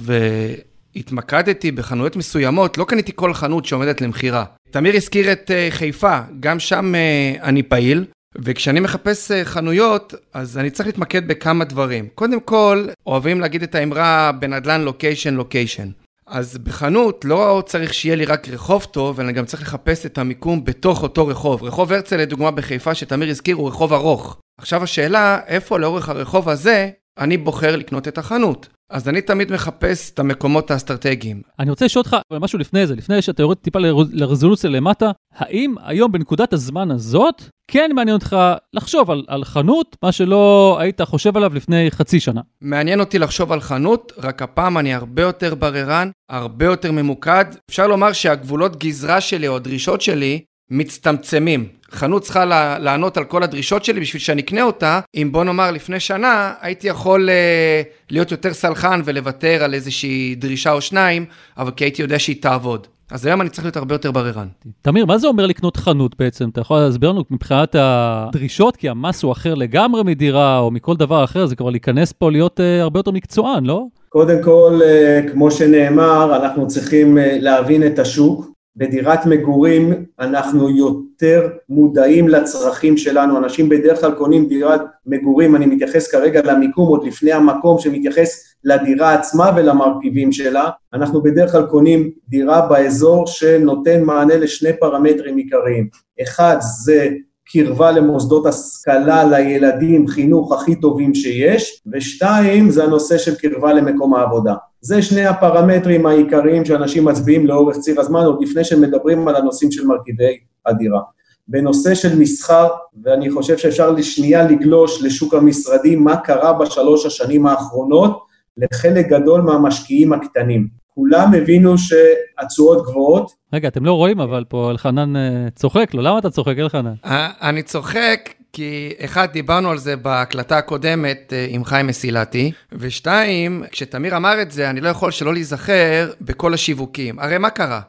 והתמקדתי 0.95 1.71
בחנויות 1.71 2.15
מסוימות, 2.15 2.77
לא 2.77 2.83
קניתי 2.83 3.11
כל 3.15 3.33
חנות 3.33 3.65
שעומדת 3.65 4.01
למכירה. 4.01 4.45
תמיר 4.71 4.95
הזכיר 4.95 5.31
את 5.31 5.51
אה, 5.51 5.67
חיפה, 5.69 6.19
גם 6.39 6.59
שם 6.59 6.93
אני 7.41 7.63
פעיל. 7.63 8.05
וכשאני 8.43 8.79
מחפש 8.79 9.31
אה, 9.31 9.45
חנויות, 9.45 10.13
אז 10.33 10.57
אני 10.57 10.69
צריך 10.69 10.87
להתמקד 10.87 11.27
בכמה 11.27 11.65
דברים. 11.65 12.07
קודם 12.15 12.39
כל, 12.39 12.87
אוהבים 13.07 13.41
להגיד 13.41 13.63
את 13.63 13.75
האמרה 13.75 14.31
בנדל"ן 14.31 14.81
location 14.81 15.33
location. 15.33 15.89
אז 16.27 16.57
בחנות 16.57 17.25
לא 17.25 17.63
צריך 17.65 17.93
שיהיה 17.93 18.15
לי 18.15 18.25
רק 18.25 18.49
רחוב 18.49 18.83
טוב, 18.83 19.19
אלא 19.19 19.31
גם 19.31 19.45
צריך 19.45 19.63
לחפש 19.63 20.05
את 20.05 20.17
המיקום 20.17 20.65
בתוך 20.65 21.03
אותו 21.03 21.27
רחוב. 21.27 21.63
רחוב 21.63 21.93
הרצל, 21.93 22.17
לדוגמה 22.17 22.51
בחיפה, 22.51 22.95
שתמיר 22.95 23.29
הזכיר, 23.29 23.55
הוא 23.55 23.67
רחוב 23.67 23.93
ארוך. 23.93 24.37
עכשיו 24.59 24.83
השאלה, 24.83 25.39
איפה 25.47 25.79
לאורך 25.79 26.09
הרחוב 26.09 26.49
הזה 26.49 26.89
אני 27.17 27.37
בוחר 27.37 27.75
לקנות 27.75 28.07
את 28.07 28.17
החנות? 28.17 28.67
אז 28.89 29.09
אני 29.09 29.21
תמיד 29.21 29.51
מחפש 29.51 30.11
את 30.11 30.19
המקומות 30.19 30.71
האסטרטגיים. 30.71 31.41
אני 31.59 31.69
רוצה 31.69 31.85
לשאול 31.85 32.03
אותך 32.05 32.17
משהו 32.31 32.59
לפני 32.59 32.87
זה, 32.87 32.95
לפני 32.95 33.21
שאתה 33.21 33.43
יורד 33.43 33.57
טיפה 33.57 33.79
לרזולוציה 34.11 34.69
למטה, 34.69 35.11
האם 35.35 35.75
היום 35.83 36.11
בנקודת 36.11 36.53
הזמן 36.53 36.91
הזאת, 36.91 37.43
כן 37.67 37.91
מעניין 37.95 38.15
אותך 38.15 38.37
לחשוב 38.73 39.11
על, 39.11 39.23
על 39.27 39.43
חנות, 39.43 39.95
מה 40.03 40.11
שלא 40.11 40.77
היית 40.79 41.01
חושב 41.01 41.37
עליו 41.37 41.53
לפני 41.53 41.91
חצי 41.91 42.19
שנה? 42.19 42.41
מעניין 42.61 42.99
אותי 42.99 43.19
לחשוב 43.19 43.51
על 43.51 43.61
חנות, 43.61 44.11
רק 44.17 44.41
הפעם 44.41 44.77
אני 44.77 44.93
הרבה 44.93 45.21
יותר 45.21 45.55
בררן, 45.55 46.09
הרבה 46.29 46.65
יותר 46.65 46.91
ממוקד. 46.91 47.45
אפשר 47.69 47.87
לומר 47.87 48.13
שהגבולות 48.13 48.75
גזרה 48.75 49.21
שלי 49.21 49.47
או 49.47 49.55
הדרישות 49.55 50.01
שלי 50.01 50.41
מצטמצמים. 50.69 51.67
חנות 51.91 52.21
צריכה 52.21 52.45
לענות 52.79 53.17
על 53.17 53.23
כל 53.23 53.43
הדרישות 53.43 53.85
שלי 53.85 53.99
בשביל 53.99 54.21
שאני 54.21 54.41
אקנה 54.41 54.63
אותה, 54.63 54.99
אם 55.15 55.29
בוא 55.31 55.43
נאמר 55.43 55.71
לפני 55.71 55.99
שנה 55.99 56.53
הייתי 56.61 56.87
יכול 56.87 57.29
uh, 57.29 58.11
להיות 58.11 58.31
יותר 58.31 58.53
סלחן 58.53 59.01
ולוותר 59.05 59.63
על 59.63 59.73
איזושהי 59.73 60.35
דרישה 60.35 60.71
או 60.71 60.81
שניים, 60.81 61.25
אבל 61.57 61.71
כי 61.71 61.83
הייתי 61.83 62.01
יודע 62.01 62.19
שהיא 62.19 62.41
תעבוד. 62.41 62.87
אז 63.11 63.25
היום 63.25 63.41
אני 63.41 63.49
צריך 63.49 63.65
להיות 63.65 63.77
הרבה 63.77 63.95
יותר 63.95 64.11
בררן. 64.11 64.47
תמיר, 64.81 65.05
מה 65.05 65.17
זה 65.17 65.27
אומר 65.27 65.45
לקנות 65.45 65.77
חנות 65.77 66.15
בעצם? 66.19 66.49
אתה 66.49 66.61
יכול 66.61 66.79
להסביר 66.79 67.11
לנו 67.11 67.23
מבחינת 67.29 67.75
הדרישות, 67.79 68.75
כי 68.75 68.89
המס 68.89 69.23
הוא 69.23 69.31
אחר 69.31 69.53
לגמרי 69.53 70.03
מדירה 70.03 70.59
או 70.59 70.71
מכל 70.71 70.95
דבר 70.95 71.23
אחר, 71.23 71.45
זה 71.45 71.55
כבר 71.55 71.69
להיכנס 71.69 72.11
פה 72.11 72.31
להיות 72.31 72.59
uh, 72.59 72.81
הרבה 72.81 72.99
יותר 72.99 73.11
מקצוען, 73.11 73.65
לא? 73.65 73.83
קודם 74.09 74.43
כל, 74.43 74.79
uh, 74.81 75.31
כמו 75.31 75.51
שנאמר, 75.51 76.35
אנחנו 76.35 76.67
צריכים 76.67 77.17
uh, 77.17 77.21
להבין 77.39 77.87
את 77.87 77.99
השוק, 77.99 78.54
בדירת 78.77 79.25
מגורים 79.25 80.05
אנחנו 80.19 80.69
יותר 80.69 81.47
מודעים 81.69 82.27
לצרכים 82.27 82.97
שלנו, 82.97 83.37
אנשים 83.37 83.69
בדרך 83.69 84.01
כלל 84.01 84.11
קונים 84.11 84.47
דירת 84.47 84.81
מגורים, 85.05 85.55
אני 85.55 85.65
מתייחס 85.65 86.07
כרגע 86.07 86.41
למיקום 86.43 86.87
עוד 86.87 87.07
לפני 87.07 87.31
המקום 87.31 87.79
שמתייחס 87.79 88.43
לדירה 88.63 89.13
עצמה 89.13 89.51
ולמרכיבים 89.55 90.31
שלה, 90.31 90.69
אנחנו 90.93 91.21
בדרך 91.21 91.51
כלל 91.51 91.65
קונים 91.65 92.09
דירה 92.29 92.67
באזור 92.67 93.27
שנותן 93.27 94.03
מענה 94.03 94.37
לשני 94.37 94.73
פרמטרים 94.79 95.37
עיקריים, 95.37 95.87
אחד 96.21 96.57
זה 96.59 97.09
קרבה 97.47 97.91
למוסדות 97.91 98.45
השכלה 98.45 99.23
לילדים, 99.23 100.07
חינוך 100.07 100.53
הכי 100.53 100.75
טובים 100.75 101.15
שיש, 101.15 101.81
ושתיים, 101.93 102.69
זה 102.69 102.83
הנושא 102.83 103.17
של 103.17 103.35
קרבה 103.35 103.73
למקום 103.73 104.13
העבודה. 104.13 104.53
זה 104.85 105.01
שני 105.01 105.25
הפרמטרים 105.25 106.05
העיקריים 106.05 106.65
שאנשים 106.65 107.05
מצביעים 107.05 107.47
לאורך 107.47 107.77
ציר 107.77 107.99
הזמן, 107.99 108.19
עוד 108.25 108.41
לפני 108.41 108.63
שמדברים 108.63 109.27
על 109.27 109.35
הנושאים 109.35 109.71
של 109.71 109.85
מרכיבי 109.85 110.37
הדירה. 110.65 111.01
בנושא 111.47 111.95
של 111.95 112.19
מסחר, 112.19 112.67
ואני 113.03 113.31
חושב 113.31 113.57
שאפשר 113.57 113.91
לשנייה 113.91 114.47
לגלוש 114.47 115.03
לשוק 115.03 115.33
המשרדים, 115.33 116.03
מה 116.03 116.17
קרה 116.17 116.53
בשלוש 116.53 117.05
השנים 117.05 117.47
האחרונות 117.47 118.19
לחלק 118.57 119.07
גדול 119.07 119.41
מהמשקיעים 119.41 120.13
הקטנים. 120.13 120.67
כולם 120.87 121.33
הבינו 121.33 121.77
שהתשואות 121.77 122.85
גבוהות. 122.85 123.31
רגע, 123.53 123.67
אתם 123.67 123.85
לא 123.85 123.93
רואים, 123.93 124.19
אבל 124.19 124.43
פה 124.49 124.71
אלחנן 124.71 125.15
אה, 125.15 125.47
צוחק 125.55 125.93
לו, 125.93 126.01
למה 126.01 126.19
אתה 126.19 126.29
צוחק, 126.29 126.57
אלחנן? 126.59 126.93
אה, 127.05 127.29
אני 127.41 127.63
צוחק 127.63 128.29
כי 128.55 128.93
אחד, 128.99 129.27
דיברנו 129.31 129.71
על 129.71 129.77
זה 129.77 129.95
בהקלטה 129.95 130.57
הקודמת 130.57 131.33
אה, 131.35 131.47
עם 131.49 131.63
חיים 131.63 131.87
מסילתי, 131.87 132.51
ושתיים, 132.71 133.63
כשתמיר 133.71 134.17
אמר 134.17 134.41
את 134.41 134.51
זה, 134.51 134.69
אני 134.69 134.81
לא 134.81 134.89
יכול 134.89 135.11
שלא 135.11 135.33
להיזכר 135.33 136.11
בכל 136.21 136.53
השיווקים. 136.53 137.19
הרי 137.19 137.37
מה 137.37 137.49
קרה? 137.49 137.81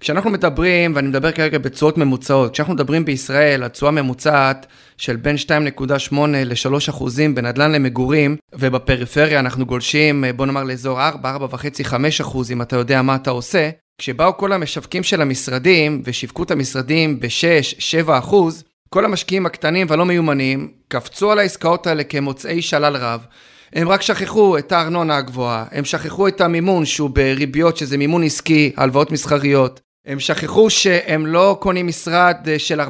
כשאנחנו 0.00 0.30
מדברים, 0.30 0.92
ואני 0.94 1.08
מדבר 1.08 1.32
כרגע 1.32 1.58
בתשואות 1.58 1.98
ממוצעות, 1.98 2.52
כשאנחנו 2.52 2.74
מדברים 2.74 3.04
בישראל 3.04 3.62
על 3.62 3.68
תשואה 3.68 3.90
ממוצעת 3.90 4.66
של 4.96 5.16
בין 5.16 5.36
2.8 5.36 6.14
ל-3 6.44 6.90
אחוזים 6.90 7.34
בנדל"ן 7.34 7.72
למגורים, 7.72 8.36
ובפריפריה 8.52 9.40
אנחנו 9.40 9.66
גולשים, 9.66 10.24
בוא 10.36 10.46
נאמר 10.46 10.64
לאזור 10.64 11.02
4, 11.02 11.36
4.5, 11.36 11.56
5 11.84 12.20
אחוז, 12.20 12.52
אם 12.52 12.62
אתה 12.62 12.76
יודע 12.76 13.02
מה 13.02 13.14
אתה 13.14 13.30
עושה, 13.30 13.70
כשבאו 13.98 14.36
כל 14.36 14.52
המשווקים 14.52 15.02
של 15.02 15.22
המשרדים, 15.22 16.02
ושיווקו 16.04 16.42
את 16.42 16.50
המשרדים 16.50 17.20
ב-6, 17.20 17.62
7 17.78 18.18
אחוז, 18.18 18.64
כל 18.88 19.04
המשקיעים 19.04 19.46
הקטנים 19.46 19.86
והלא 19.90 20.04
מיומנים 20.04 20.70
קפצו 20.88 21.32
על 21.32 21.38
העסקאות 21.38 21.86
האלה 21.86 22.04
כמוצאי 22.04 22.62
שלל 22.62 22.96
רב. 22.96 23.26
הם 23.72 23.88
רק 23.88 24.02
שכחו 24.02 24.58
את 24.58 24.72
הארנונה 24.72 25.16
הגבוהה, 25.16 25.64
הם 25.72 25.84
שכחו 25.84 26.28
את 26.28 26.40
המימון 26.40 26.84
שהוא 26.84 27.10
בריביות 27.10 27.76
שזה 27.76 27.98
מימון 27.98 28.22
עסקי, 28.22 28.72
הלוואות 28.76 29.12
מסחריות. 29.12 29.80
הם 30.06 30.20
שכחו 30.20 30.70
שהם 30.70 31.26
לא 31.26 31.56
קונים 31.60 31.86
משרד 31.86 32.36
אה, 32.48 32.58
של 32.58 32.80
400-500 32.80 32.84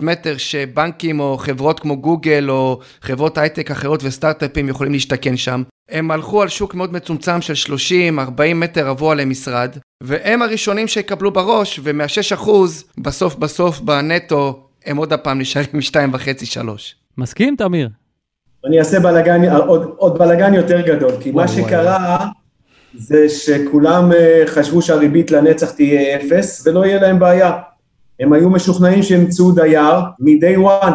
מטר 0.00 0.36
שבנקים 0.36 1.20
או 1.20 1.38
חברות 1.38 1.80
כמו 1.80 1.96
גוגל 1.96 2.46
או 2.50 2.80
חברות 3.02 3.38
הייטק 3.38 3.70
אחרות 3.70 4.00
וסטארט-אפים 4.04 4.68
יכולים 4.68 4.92
להשתכן 4.92 5.36
שם. 5.36 5.62
הם 5.90 6.10
הלכו 6.10 6.42
על 6.42 6.48
שוק 6.48 6.74
מאוד 6.74 6.92
מצומצם 6.92 7.40
של 7.40 7.74
30-40 8.16 8.54
מטר 8.54 8.86
רבוע 8.88 9.14
למשרד, 9.14 9.76
והם 10.02 10.42
הראשונים 10.42 10.88
שיקבלו 10.88 11.30
בראש, 11.30 11.80
ומה-6% 11.82 12.48
בסוף 12.98 13.34
בסוף 13.34 13.80
בנטו 13.80 14.65
הם 14.86 14.96
עוד 14.96 15.12
הפעם 15.12 15.38
נשארים 15.38 15.66
עם 15.74 15.80
2.5-3. 15.80 16.68
מסכים, 17.18 17.56
תמיר? 17.56 17.88
אני 18.66 18.78
אעשה 18.78 19.00
בלגן, 19.00 19.44
עוד, 19.52 19.94
עוד 19.96 20.18
בלגן 20.18 20.54
יותר 20.54 20.80
גדול, 20.80 21.12
כי 21.20 21.30
וואי, 21.30 21.44
מה 21.44 21.48
שקרה 21.48 22.16
וואי. 22.18 22.28
זה 22.94 23.28
שכולם 23.28 24.12
אה, 24.12 24.42
חשבו 24.46 24.82
שהריבית 24.82 25.30
לנצח 25.30 25.70
תהיה 25.70 26.16
אפס, 26.16 26.66
ולא 26.66 26.86
יהיה 26.86 27.00
להם 27.00 27.18
בעיה. 27.18 27.52
הם 28.20 28.32
היו 28.32 28.50
משוכנעים 28.50 29.02
שימצאו 29.02 29.52
דייר 29.52 30.00
מ-day 30.18 30.58
one. 30.58 30.92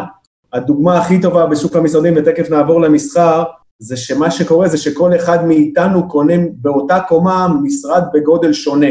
הדוגמה 0.52 0.98
הכי 0.98 1.20
טובה 1.20 1.46
בשוק 1.46 1.76
המשרדים, 1.76 2.14
ותכף 2.16 2.50
נעבור 2.50 2.80
למסחר, 2.80 3.42
זה 3.78 3.96
שמה 3.96 4.30
שקורה 4.30 4.68
זה 4.68 4.78
שכל 4.78 5.16
אחד 5.16 5.46
מאיתנו 5.46 6.08
קונה 6.08 6.34
באותה 6.54 7.00
קומה 7.00 7.48
משרד 7.62 8.02
בגודל 8.14 8.52
שונה. 8.52 8.86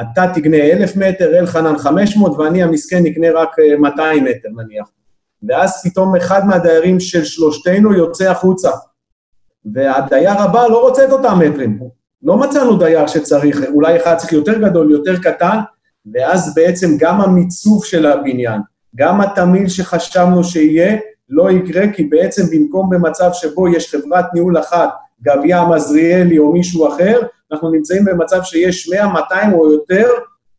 אתה 0.00 0.26
תקנה 0.34 0.56
אלף 0.56 0.96
מטר, 0.96 1.38
אלחנן 1.38 1.78
חמש 1.78 2.16
מאות, 2.16 2.38
ואני 2.38 2.62
המסכן 2.62 3.06
אקנה 3.06 3.26
רק 3.34 3.56
200 3.78 4.26
אה, 4.26 4.32
מטר 4.32 4.48
נניח. 4.56 4.88
ואז 5.48 5.82
פתאום 5.84 6.16
אחד 6.16 6.46
מהדיירים 6.46 7.00
של 7.00 7.24
שלושתנו 7.24 7.94
יוצא 7.94 8.30
החוצה. 8.30 8.70
והדייר 9.74 10.30
הבא 10.30 10.66
לא 10.66 10.80
רוצה 10.80 11.04
את 11.04 11.12
אותם 11.12 11.38
מטרים. 11.38 11.78
לא 12.22 12.36
מצאנו 12.36 12.76
דייר 12.76 13.06
שצריך, 13.06 13.60
אולי 13.72 13.96
אחד 13.96 14.16
צריך 14.16 14.32
יותר 14.32 14.58
גדול, 14.58 14.90
יותר 14.90 15.16
קטן, 15.16 15.58
ואז 16.12 16.54
בעצם 16.54 16.96
גם 16.98 17.20
המיצוב 17.20 17.84
של 17.84 18.06
הבניין, 18.06 18.60
גם 18.96 19.20
התמהיל 19.20 19.68
שחשבנו 19.68 20.44
שיהיה, 20.44 20.96
לא 21.28 21.50
יקרה, 21.50 21.92
כי 21.92 22.04
בעצם 22.04 22.42
במקום 22.50 22.90
במצב 22.90 23.30
שבו 23.32 23.68
יש 23.68 23.94
חברת 23.94 24.24
ניהול 24.34 24.58
אחת, 24.58 24.88
גביע 25.22 25.64
מזריאלי 25.64 26.38
או 26.38 26.52
מישהו 26.52 26.88
אחר, 26.88 27.20
אנחנו 27.52 27.70
נמצאים 27.70 28.04
במצב 28.04 28.42
שיש 28.42 28.88
100, 28.88 29.08
200 29.08 29.52
או 29.52 29.72
יותר 29.72 30.08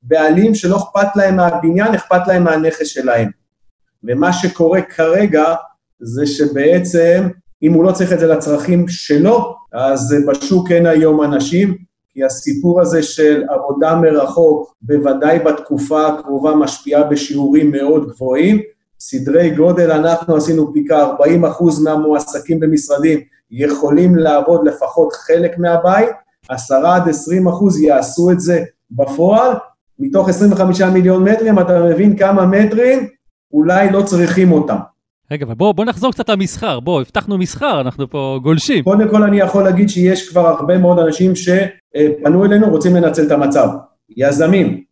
בעלים 0.01 0.55
שלא 0.55 0.77
אכפת 0.77 1.15
להם 1.15 1.35
מהבניין, 1.35 1.93
אכפת 1.95 2.27
להם 2.27 2.43
מהנכס 2.43 2.87
שלהם. 2.87 3.29
ומה 4.03 4.33
שקורה 4.33 4.81
כרגע 4.81 5.55
זה 5.99 6.27
שבעצם, 6.27 7.27
אם 7.63 7.73
הוא 7.73 7.83
לא 7.83 7.91
צריך 7.91 8.13
את 8.13 8.19
זה 8.19 8.27
לצרכים 8.27 8.87
שלו, 8.87 9.55
אז 9.73 10.15
בשוק 10.27 10.71
אין 10.71 10.85
היום 10.85 11.23
אנשים, 11.23 11.77
כי 12.09 12.23
הסיפור 12.23 12.81
הזה 12.81 13.03
של 13.03 13.43
עבודה 13.49 13.95
מרחוק, 13.95 14.75
בוודאי 14.81 15.39
בתקופה 15.39 16.07
הקרובה 16.07 16.55
משפיעה 16.55 17.03
בשיעורים 17.03 17.71
מאוד 17.71 18.07
גבוהים. 18.09 18.61
סדרי 18.99 19.49
גודל, 19.49 19.91
אנחנו 19.91 20.35
עשינו 20.35 20.67
בדיקה, 20.67 21.03
40 21.03 21.45
אחוז 21.45 21.83
מהמועסקים 21.83 22.59
במשרדים 22.59 23.19
יכולים 23.51 24.15
לעבוד 24.15 24.67
לפחות 24.67 25.13
חלק 25.13 25.57
מהבית, 25.57 26.09
10 26.49 26.75
עד 26.75 27.09
20 27.09 27.47
אחוז 27.47 27.81
יעשו 27.81 28.31
את 28.31 28.39
זה 28.39 28.63
בפועל, 28.91 29.51
מתוך 29.99 30.29
25 30.29 30.81
מיליון 30.81 31.23
מטרים 31.23 31.59
אתה 31.59 31.83
מבין 31.83 32.17
כמה 32.17 32.45
מטרים 32.45 33.07
אולי 33.53 33.91
לא 33.91 34.01
צריכים 34.01 34.51
אותם. 34.51 34.77
רגע, 35.31 35.45
אבל 35.45 35.55
בוא, 35.55 35.71
בוא 35.71 35.85
נחזור 35.85 36.11
קצת 36.11 36.29
למסחר, 36.29 36.79
בוא, 36.79 37.01
הבטחנו 37.01 37.37
מסחר, 37.37 37.81
אנחנו 37.81 38.09
פה 38.09 38.39
גולשים. 38.43 38.83
קודם 38.83 39.09
כל 39.09 39.23
אני 39.23 39.39
יכול 39.39 39.63
להגיד 39.63 39.89
שיש 39.89 40.29
כבר 40.29 40.47
הרבה 40.47 40.77
מאוד 40.77 40.99
אנשים 40.99 41.33
שפנו 41.35 42.45
אלינו, 42.45 42.69
רוצים 42.69 42.95
לנצל 42.95 43.25
את 43.25 43.31
המצב. 43.31 43.69
יזמים, 44.17 44.83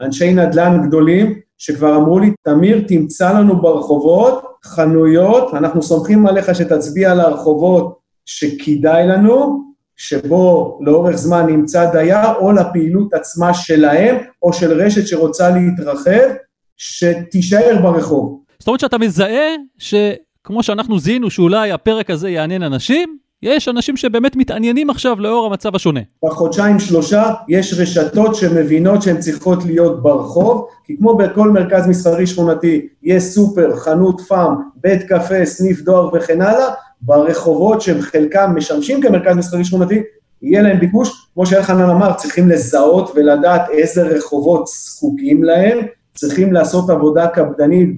אנשי 0.00 0.34
נדל"ן 0.34 0.86
גדולים, 0.86 1.34
שכבר 1.58 1.96
אמרו 1.96 2.18
לי, 2.18 2.32
תמיר, 2.42 2.84
תמצא 2.88 3.38
לנו 3.38 3.60
ברחובות 3.62 4.44
חנויות, 4.64 5.54
אנחנו 5.54 5.82
סומכים 5.82 6.26
עליך 6.26 6.54
שתצביע 6.54 7.12
על 7.12 7.20
הרחובות 7.20 7.98
שכדאי 8.24 9.06
לנו, 9.06 9.65
שבו 9.96 10.78
לאורך 10.82 11.16
זמן 11.16 11.46
נמצא 11.46 11.90
דייר, 11.92 12.34
או 12.38 12.52
לפעילות 12.52 13.14
עצמה 13.14 13.54
שלהם, 13.54 14.16
או 14.42 14.52
של 14.52 14.82
רשת 14.82 15.06
שרוצה 15.06 15.50
להתרחב, 15.50 16.28
שתישאר 16.76 17.78
ברחוב. 17.82 18.40
זאת 18.58 18.68
אומרת 18.68 18.80
שאתה 18.80 18.98
מזהה 18.98 19.48
שכמו 19.78 20.62
שאנחנו 20.62 20.98
זיהינו 20.98 21.30
שאולי 21.30 21.72
הפרק 21.72 22.10
הזה 22.10 22.30
יעניין 22.30 22.62
אנשים, 22.62 23.16
יש 23.42 23.68
אנשים 23.68 23.96
שבאמת 23.96 24.36
מתעניינים 24.36 24.90
עכשיו 24.90 25.20
לאור 25.20 25.46
המצב 25.46 25.76
השונה. 25.76 26.00
בחודשיים 26.24 26.78
שלושה 26.78 27.34
יש 27.48 27.74
רשתות 27.78 28.34
שמבינות 28.34 29.02
שהן 29.02 29.20
צריכות 29.20 29.64
להיות 29.64 30.02
ברחוב, 30.02 30.66
כי 30.84 30.96
כמו 30.96 31.16
בכל 31.16 31.50
מרכז 31.50 31.86
מסחרי 31.86 32.26
שכונתי, 32.26 32.88
יש 33.02 33.22
סופר, 33.22 33.76
חנות 33.76 34.20
פארם, 34.20 34.54
בית 34.76 35.02
קפה, 35.02 35.46
סניף 35.46 35.80
דואר 35.80 36.10
וכן 36.14 36.42
הלאה, 36.42 36.68
ברחובות 37.00 37.82
שהם 37.82 38.00
חלקם 38.00 38.52
משמשים 38.56 39.00
כמרכז 39.02 39.36
מסחרי 39.36 39.64
שכונתי, 39.64 40.02
יהיה 40.42 40.62
להם 40.62 40.80
ביקוש, 40.80 41.30
כמו 41.34 41.46
שאלחנן 41.46 41.90
אמר, 41.90 42.12
צריכים 42.12 42.48
לזהות 42.48 43.12
ולדעת 43.14 43.70
איזה 43.70 44.02
רחובות 44.02 44.66
זקוקים 44.66 45.44
להם, 45.44 45.78
צריכים 46.14 46.52
לעשות 46.52 46.90
עבודה 46.90 47.28
קפדנית 47.28 47.96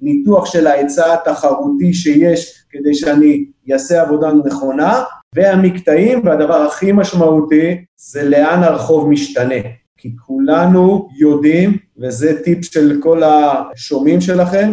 בניתוח 0.00 0.46
של 0.46 0.66
ההיצע 0.66 1.14
התחרותי 1.14 1.94
שיש 1.94 2.64
כדי 2.70 2.94
שאני 2.94 3.44
אעשה 3.72 4.02
עבודה 4.02 4.32
נכונה, 4.44 5.02
והמקטעים, 5.34 6.26
והדבר 6.26 6.62
הכי 6.62 6.92
משמעותי, 6.92 7.84
זה 7.96 8.28
לאן 8.28 8.62
הרחוב 8.62 9.08
משתנה. 9.08 9.54
כי 9.96 10.16
כולנו 10.26 11.08
יודעים, 11.18 11.76
וזה 11.98 12.42
טיפ 12.42 12.64
של 12.64 12.98
כל 13.02 13.22
השומעים 13.22 14.20
שלכם, 14.20 14.72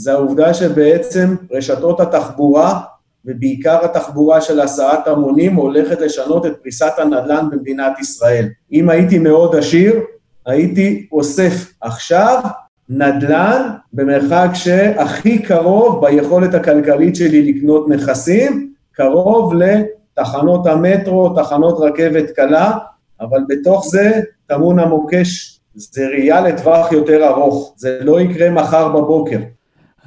זה 0.00 0.12
העובדה 0.12 0.54
שבעצם 0.54 1.34
רשתות 1.52 2.00
התחבורה, 2.00 2.80
ובעיקר 3.24 3.84
התחבורה 3.84 4.40
של 4.40 4.60
הסעת 4.60 5.08
המונים, 5.08 5.54
הולכת 5.54 6.00
לשנות 6.00 6.46
את 6.46 6.52
פריסת 6.62 6.92
הנדל"ן 6.98 7.48
במדינת 7.50 7.98
ישראל. 8.00 8.48
אם 8.72 8.90
הייתי 8.90 9.18
מאוד 9.18 9.56
עשיר, 9.56 10.00
הייתי 10.46 11.06
אוסף 11.12 11.72
עכשיו 11.80 12.40
נדל"ן 12.88 13.68
במרחק 13.92 14.48
שהכי 14.54 15.38
קרוב 15.38 16.06
ביכולת 16.06 16.54
הכלכלית 16.54 17.16
שלי 17.16 17.52
לקנות 17.52 17.88
נכסים, 17.88 18.72
קרוב 18.92 19.54
לתחנות 19.54 20.66
המטרו, 20.66 21.28
תחנות 21.28 21.76
רכבת 21.80 22.30
קלה, 22.30 22.72
אבל 23.20 23.40
בתוך 23.48 23.86
זה 23.88 24.20
טמון 24.46 24.78
המוקש 24.78 25.60
זה 25.74 26.06
ראייה 26.08 26.40
לטווח 26.40 26.92
יותר 26.92 27.26
ארוך, 27.28 27.74
זה 27.76 27.98
לא 28.02 28.20
יקרה 28.20 28.50
מחר 28.50 28.88
בבוקר. 28.88 29.38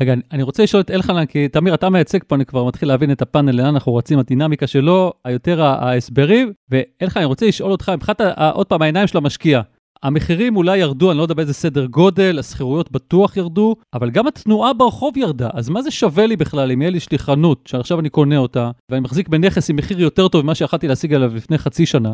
רגע, 0.01 0.13
אני 0.31 0.43
רוצה 0.43 0.63
לשאול 0.63 0.81
את 0.81 0.91
אלחנן, 0.91 1.25
כי 1.25 1.47
תמיר, 1.47 1.73
אתה 1.73 1.89
מייצג 1.89 2.19
פה, 2.27 2.35
אני 2.35 2.45
כבר 2.45 2.63
מתחיל 2.63 2.89
להבין 2.89 3.12
את 3.12 3.21
הפאנל, 3.21 3.51
לאן 3.51 3.65
אנחנו 3.65 3.95
רצים, 3.95 4.19
הדינמיקה 4.19 4.67
שלו, 4.67 5.13
היותר 5.25 5.63
ההסברים, 5.63 6.53
ואלחנן, 6.69 7.21
אני 7.21 7.25
רוצה 7.25 7.45
לשאול 7.45 7.71
אותך, 7.71 7.89
מבחינת, 7.89 8.21
עוד 8.53 8.67
פעם, 8.67 8.81
העיניים 8.81 9.07
של 9.07 9.17
המשקיע, 9.17 9.62
המחירים 10.03 10.57
אולי 10.57 10.77
ירדו, 10.77 11.12
אני 11.12 11.17
לא 11.17 11.24
יודע 11.24 11.33
באיזה 11.33 11.53
סדר 11.53 11.86
גודל, 11.86 12.39
השכירויות 12.39 12.91
בטוח 12.91 13.38
ירדו, 13.38 13.75
אבל 13.93 14.10
גם 14.10 14.27
התנועה 14.27 14.74
ברחוב 14.74 15.17
ירדה, 15.17 15.50
אז 15.53 15.69
מה 15.69 15.81
זה 15.81 15.91
שווה 15.91 16.25
לי 16.25 16.36
בכלל 16.36 16.72
אם 16.72 16.81
יהיה 16.81 16.91
לי 16.91 17.00
שלי 17.00 17.19
חנות, 17.19 17.67
שעכשיו 17.67 18.00
אני 18.00 18.10
קונה 18.10 18.38
אותה, 18.38 18.72
ואני 18.89 19.01
מחזיק 19.01 19.27
בנכס 19.27 19.69
עם 19.69 19.75
מחיר 19.75 20.01
יותר 20.01 20.27
טוב 20.27 20.41
ממה 20.41 20.55
שיכלתי 20.55 20.88
להשיג 20.88 21.13
עליו 21.13 21.36
לפני 21.36 21.57
חצי 21.57 21.86
שנה, 21.86 22.13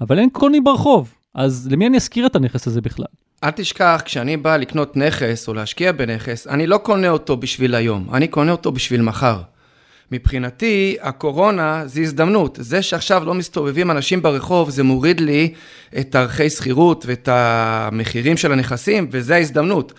אבל 0.00 0.18
אין 0.18 0.30
קונים 0.30 0.64
ברחוב, 0.64 1.14
אז 1.34 1.68
למי 1.70 1.86
אני 1.86 1.98
אשכיר 1.98 2.26
את 2.26 2.36
הנכס 2.36 2.66
הזה 2.66 2.80
בכלל? 2.80 3.06
אל 3.44 3.50
תשכח, 3.50 4.02
כשאני 4.04 4.36
בא 4.36 4.56
לקנות 4.56 4.96
נכס 4.96 5.48
או 5.48 5.54
להשקיע 5.54 5.92
בנכס, 5.92 6.46
אני 6.46 6.66
לא 6.66 6.76
קונה 6.76 7.08
אותו 7.08 7.36
בשביל 7.36 7.74
היום, 7.74 8.06
אני 8.12 8.28
קונה 8.28 8.52
אותו 8.52 8.72
בשביל 8.72 9.02
מחר. 9.02 9.40
מבחינתי, 10.12 10.96
הקורונה 11.00 11.82
זה 11.86 12.00
הזדמנות. 12.00 12.58
זה 12.60 12.82
שעכשיו 12.82 13.24
לא 13.24 13.34
מסתובבים 13.34 13.90
אנשים 13.90 14.22
ברחוב, 14.22 14.70
זה 14.70 14.82
מוריד 14.82 15.20
לי 15.20 15.52
את 15.98 16.14
ערכי 16.14 16.50
שכירות 16.50 17.04
ואת 17.06 17.28
המחירים 17.32 18.36
של 18.36 18.52
הנכסים, 18.52 19.08
וזה 19.10 19.34
ההזדמנות. 19.34 19.92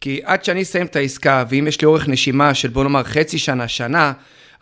כי 0.00 0.20
עד 0.24 0.44
שאני 0.44 0.62
אסיים 0.62 0.86
את 0.86 0.96
העסקה, 0.96 1.44
ואם 1.48 1.66
יש 1.68 1.80
לי 1.80 1.86
אורך 1.86 2.08
נשימה 2.08 2.54
של 2.54 2.68
בוא 2.68 2.82
נאמר 2.82 3.02
חצי 3.02 3.38
שנה, 3.38 3.68
שנה, 3.68 4.12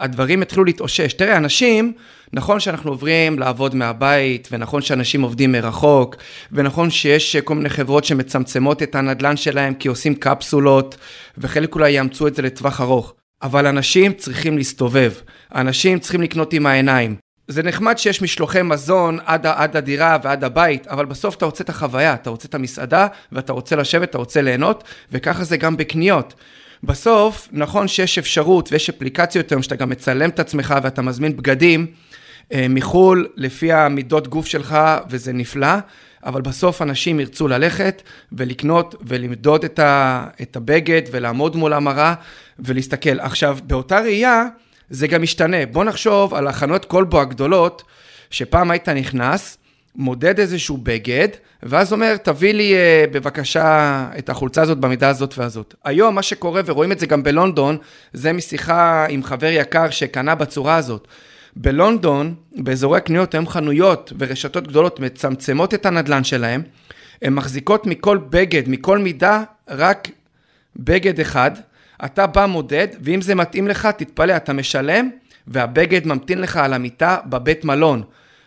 הדברים 0.01 0.43
התחילו 0.43 0.65
להתאושש. 0.65 1.13
תראה, 1.13 1.37
אנשים, 1.37 1.93
נכון 2.33 2.61
שאנחנו 2.61 2.91
עוברים 2.91 3.39
לעבוד 3.39 3.75
מהבית, 3.75 4.49
ונכון 4.53 4.83
שאנשים 4.83 5.23
עובדים 5.23 5.53
מרחוק, 5.53 6.17
ונכון 6.53 6.91
שיש 6.91 7.37
כל 7.37 7.55
מיני 7.55 7.69
חברות 7.69 8.05
שמצמצמות 8.05 8.83
את 8.83 8.95
הנדלן 8.95 9.37
שלהם 9.37 9.75
כי 9.75 9.89
עושים 9.89 10.15
קפסולות, 10.15 10.97
וחלק 11.39 11.75
אולי 11.75 11.91
יאמצו 11.91 12.27
את 12.27 12.35
זה 12.35 12.43
לטווח 12.43 12.81
ארוך. 12.81 13.15
אבל 13.43 13.67
אנשים 13.67 14.13
צריכים 14.13 14.57
להסתובב, 14.57 15.13
אנשים 15.55 15.99
צריכים 15.99 16.23
לקנות 16.23 16.53
עם 16.53 16.67
העיניים. 16.67 17.17
זה 17.49 17.63
נחמד 17.63 17.99
שיש 17.99 18.23
משלוחי 18.23 18.63
מזון 18.63 19.19
עד, 19.25 19.47
עד 19.47 19.77
הדירה 19.77 20.19
ועד 20.23 20.45
הבית, 20.45 20.87
אבל 20.87 21.05
בסוף 21.05 21.35
אתה 21.37 21.45
רוצה 21.45 21.65
את 21.65 21.69
החוויה, 21.69 22.15
אתה 22.15 22.31
רוצה 22.31 22.49
את 22.49 22.55
המסעדה, 22.55 23.07
ואתה 23.33 23.53
רוצה 23.53 23.77
לשבת, 23.77 24.11
אתה 24.11 24.19
רוצה 24.19 24.43
ליהנות, 24.43 24.85
וככה 25.13 25.45
זה 25.45 25.57
גם 25.57 25.77
בקניות. 25.77 26.35
בסוף, 26.83 27.49
נכון 27.53 27.89
שיש 27.89 28.19
אפשרות 28.19 28.73
ויש 28.73 28.89
אפליקציות 28.89 29.53
היום 29.53 29.63
שאתה 29.63 29.77
גם 29.77 29.91
מצלם 29.91 30.31
את 30.31 30.41
עצמך 30.41 30.75
ואתה 30.83 31.03
מזמין 31.03 31.37
בגדים 31.37 31.87
אה, 32.53 32.67
מחו"ל 32.69 33.29
לפי 33.37 33.73
המידות 33.73 34.29
גוף 34.29 34.47
שלך, 34.47 34.77
וזה 35.11 35.33
נפלא, 35.33 35.77
אבל 36.25 36.41
בסוף 36.41 36.83
אנשים 36.83 37.21
ירצו 37.21 37.49
ללכת 37.49 38.03
ולקנות 38.33 38.95
ולמדוד 39.01 39.65
את, 39.65 39.79
ה, 39.79 40.27
את 40.43 40.57
הבגד 40.57 41.03
ולעמוד 41.13 41.57
מול 41.57 41.73
המראה 41.73 42.15
ולהסתכל. 42.65 43.21
עכשיו, 43.21 43.59
באותה 43.65 44.01
ראייה, 44.01 44.45
זה 44.91 45.07
גם 45.07 45.23
משתנה. 45.23 45.67
בוא 45.67 45.85
נחשוב 45.85 46.35
על 46.35 46.47
החנויות 46.47 46.85
כלבו 46.85 47.21
הגדולות, 47.21 47.83
שפעם 48.31 48.71
היית 48.71 48.89
נכנס, 48.89 49.59
מודד 49.95 50.41
איזשהו 50.41 50.77
בגד, 50.77 51.29
ואז 51.63 51.93
אומר, 51.93 52.17
תביא 52.17 52.55
לי 52.55 52.75
uh, 52.75 53.11
בבקשה 53.13 54.07
את 54.19 54.29
החולצה 54.29 54.63
הזאת 54.63 54.79
במידה 54.79 55.09
הזאת 55.09 55.39
והזאת. 55.39 55.75
היום 55.85 56.15
מה 56.15 56.23
שקורה, 56.23 56.61
ורואים 56.67 56.93
את 56.93 56.99
זה 56.99 57.07
גם 57.07 57.23
בלונדון, 57.23 57.77
זה 58.13 58.33
משיחה 58.33 59.07
עם 59.09 59.25
חבר 59.25 59.51
יקר 59.51 59.91
שקנה 59.91 60.35
בצורה 60.35 60.77
הזאת. 60.77 61.09
בלונדון, 61.57 62.35
באזורי 62.57 62.99
הקניות, 62.99 63.35
היום 63.35 63.49
חנויות 63.49 64.13
ורשתות 64.19 64.69
גדולות 64.69 65.01
מצמצמות 65.01 65.75
את 65.75 65.87
הנדלן 65.87 66.25
שלהם, 66.25 66.63
הן 67.23 67.35
מחזיקות 67.35 67.87
מכל 67.87 68.19
בגד, 68.31 68.69
מכל 68.69 68.99
מידה, 68.99 69.43
רק 69.69 70.09
בגד 70.77 71.21
אחד. 71.21 71.51
אתה 72.05 72.27
בא 72.27 72.47
מודד, 72.47 72.89
ואם 73.01 73.21
זה 73.21 73.35
מתאים 73.35 73.69
לך, 73.69 73.89
תתפלא, 73.97 74.37
אתה 74.37 74.53
משלם, 74.53 75.11
והבגד 75.47 76.07
ממתין 76.07 76.41
לך 76.41 76.57
על 76.57 76.73
המיטה 76.73 77.17
בבית 77.27 77.65
מלון. 77.65 78.03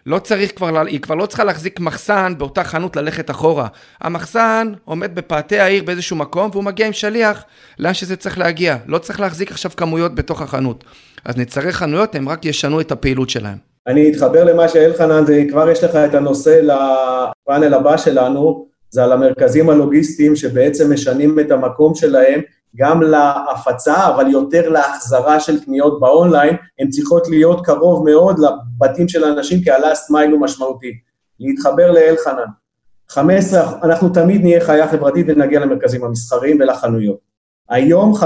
לא 0.05 0.19
צריך 0.19 0.51
כבר, 0.55 0.85
היא 0.85 0.99
כבר 0.99 1.15
לא 1.15 1.25
צריכה 1.25 1.43
להחזיק 1.43 1.79
מחסן 1.79 2.33
באותה 2.37 2.63
חנות 2.63 2.95
ללכת 2.95 3.31
אחורה. 3.31 3.67
המחסן 4.01 4.73
עומד 4.85 5.15
בפאתי 5.15 5.59
העיר 5.59 5.83
באיזשהו 5.83 6.15
מקום 6.15 6.49
והוא 6.51 6.63
מגיע 6.63 6.87
עם 6.87 6.93
שליח 6.93 7.43
לאן 7.79 7.93
שזה 7.93 8.15
צריך 8.15 8.37
להגיע. 8.37 8.77
לא 8.87 8.97
צריך 8.97 9.19
להחזיק 9.19 9.51
עכשיו 9.51 9.71
כמויות 9.77 10.15
בתוך 10.15 10.41
החנות. 10.41 10.83
אז 11.25 11.37
נצרי 11.37 11.71
חנויות 11.71 12.15
הם 12.15 12.29
רק 12.29 12.45
ישנו 12.45 12.81
את 12.81 12.91
הפעילות 12.91 13.29
שלהם. 13.29 13.57
אני 13.87 14.11
אתחבר 14.11 14.43
למה 14.43 14.67
שאלחנן, 14.67 15.23
כבר 15.49 15.69
יש 15.69 15.83
לך 15.83 15.95
את 15.95 16.15
הנושא 16.15 16.59
לפאנל 16.63 17.73
הבא 17.73 17.97
שלנו, 17.97 18.65
זה 18.89 19.03
על 19.03 19.11
המרכזים 19.11 19.69
הלוגיסטיים 19.69 20.35
שבעצם 20.35 20.93
משנים 20.93 21.39
את 21.39 21.51
המקום 21.51 21.95
שלהם 21.95 22.41
גם 22.75 23.01
להפצה, 23.01 24.07
אבל 24.07 24.27
יותר 24.27 24.69
להחזרה 24.69 25.39
של 25.39 25.63
קניות 25.63 25.99
באונליין, 25.99 26.55
הן 26.79 26.89
צריכות 26.89 27.27
להיות 27.27 27.65
קרוב 27.65 28.05
מאוד 28.05 28.35
לבתים 28.39 29.07
של 29.07 29.23
האנשים, 29.23 29.61
כי 29.63 29.71
ה-last 29.71 30.11
mile 30.11 30.31
הוא 30.31 30.41
משמעותי. 30.41 30.91
להתחבר 31.39 31.91
לאלחנן. 31.91 32.45
15, 33.09 33.79
אנחנו 33.83 34.09
תמיד 34.09 34.41
נהיה 34.41 34.65
חיה 34.65 34.87
חברתית 34.87 35.25
ונגיע 35.29 35.59
למרכזים 35.59 36.03
המסחריים 36.03 36.57
ולחנויות. 36.59 37.17
היום 37.69 38.13
15% 38.15 38.23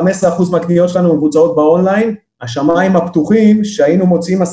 מהקניות 0.52 0.90
שלנו 0.90 1.16
מבוצעות 1.16 1.56
באונליין, 1.56 2.16
השמיים 2.42 2.96
הפתוחים, 2.96 3.64
שהיינו 3.64 4.06
מוציאים 4.06 4.42
10% 4.42 4.46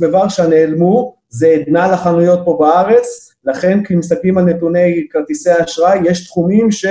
בוורשה, 0.00 0.46
נעלמו, 0.46 1.14
זה 1.28 1.46
עדנה 1.46 1.92
לחנויות 1.92 2.40
פה 2.44 2.56
בארץ, 2.60 3.34
לכן 3.44 3.84
כשמסתכלים 3.84 4.38
על 4.38 4.44
נתוני 4.44 5.06
כרטיסי 5.10 5.50
האשראי, 5.50 5.98
יש 6.04 6.26
תחומים 6.26 6.70
ש... 6.70 6.86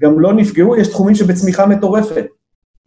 גם 0.00 0.20
לא 0.20 0.32
נפגעו, 0.32 0.76
יש 0.76 0.88
תחומים 0.88 1.14
שבצמיחה 1.14 1.66
מטורפת. 1.66 2.26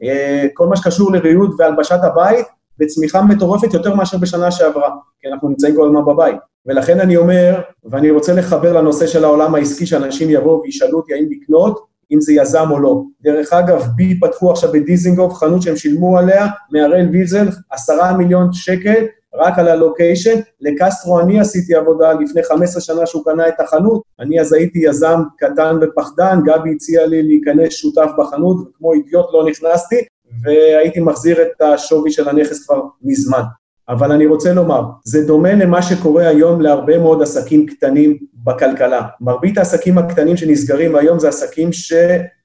אה, 0.04 0.48
כל 0.54 0.68
מה 0.68 0.76
שקשור 0.76 1.12
לריהוט 1.12 1.52
והלבשת 1.60 2.00
הבית, 2.04 2.46
בצמיחה 2.78 3.22
מטורפת 3.22 3.74
יותר 3.74 3.96
מאשר 3.96 4.18
בשנה 4.18 4.52
שעברה, 4.52 4.90
כי 5.22 5.28
אנחנו 5.28 5.50
נמצאים 5.50 5.76
כל 5.76 5.88
הזמן 5.88 6.06
בבית. 6.06 6.36
ולכן 6.66 7.00
אני 7.00 7.18
אומר, 7.18 7.62
ואני 7.84 8.12
רוצה 8.12 8.34
לחבר 8.34 8.74
לנושא 8.74 9.08
של 9.08 9.24
העולם 9.24 9.56
העסקי, 9.56 9.86
שאנשים 9.86 10.30
יבואו 10.30 10.62
וישאלו 10.64 10.98
אותי 10.98 11.14
האם 11.14 11.26
לקנות, 11.30 11.86
אם 12.12 12.22
זה 12.22 12.34
יזם 12.34 12.68
או 12.72 12.80
לא. 12.80 13.04
דרך 13.22 13.54
אגב, 13.54 13.88
בי 13.96 14.20
פתחו 14.20 14.52
עכשיו 14.52 14.72
בדיזינגוף 14.72 15.34
חנות 15.34 15.62
שהם 15.62 15.76
שילמו 15.76 16.18
עליה, 16.18 16.48
מהראל 16.72 17.10
ויזל, 17.12 17.48
עשרה 17.72 18.18
מיליון 18.18 18.54
שקל, 18.54 19.06
רק 19.36 19.60
על 19.60 19.68
הלוקיישן. 19.68 20.40
לקסטרו 20.62 21.20
אני 21.20 21.40
עשיתי 21.40 21.76
עבודה 21.76 22.14
לפני 22.14 22.44
15 22.44 22.82
שנה 22.82 23.06
שהוא 23.06 23.24
קנה 23.26 23.48
את 23.48 23.60
החנות, 23.60 24.02
אני 24.20 24.42
אז 24.42 24.54
הייתי 24.54 24.80
יזם 24.80 25.22
קטן 25.38 25.78
ופחדן, 25.82 26.40
גבי 26.46 26.74
הציע 26.76 27.06
לי 27.06 27.24
להיכנס 27.24 27.74
שותף 27.74 28.10
בחנות, 28.18 28.58
וכמו 28.68 28.94
אידיוט 28.94 29.26
לא 29.34 29.46
נכנסתי, 29.46 29.96
והייתי 30.44 31.00
מחזיר 31.00 31.42
את 31.42 31.62
השווי 31.62 32.12
של 32.12 32.30
הנכס 32.30 32.66
כבר 32.66 32.82
מזמן. 33.02 33.42
אבל 33.90 34.12
אני 34.12 34.26
רוצה 34.26 34.54
לומר, 34.54 34.82
זה 35.06 35.28
דומה 35.28 35.54
למה 35.54 35.82
שקורה 35.82 36.28
היום 36.28 36.62
להרבה 36.62 36.98
מאוד 36.98 37.22
עסקים 37.22 37.66
קטנים 37.66 38.18
בכלכלה. 38.34 39.02
מרבית 39.22 39.58
העסקים 39.58 39.98
הקטנים 39.98 40.38
שנסגרים 40.38 40.96
היום 40.96 41.20
זה 41.20 41.30
עסקים 41.30 41.74
ש... 41.74 41.94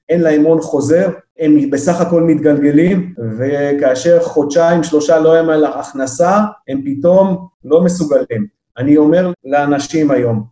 אין 0.09 0.21
להם 0.21 0.43
הון 0.43 0.61
חוזר, 0.61 1.09
הם 1.39 1.69
בסך 1.69 2.01
הכל 2.01 2.23
מתגלגלים, 2.23 3.13
וכאשר 3.37 4.19
חודשיים, 4.21 4.83
שלושה 4.83 5.19
לא 5.19 5.35
הם 5.35 5.49
על 5.49 5.65
הכנסה, 5.65 6.39
הם 6.67 6.81
פתאום 6.85 7.47
לא 7.65 7.81
מסוגלים. 7.81 8.47
אני 8.77 8.97
אומר 8.97 9.31
לאנשים 9.45 10.11
היום, 10.11 10.43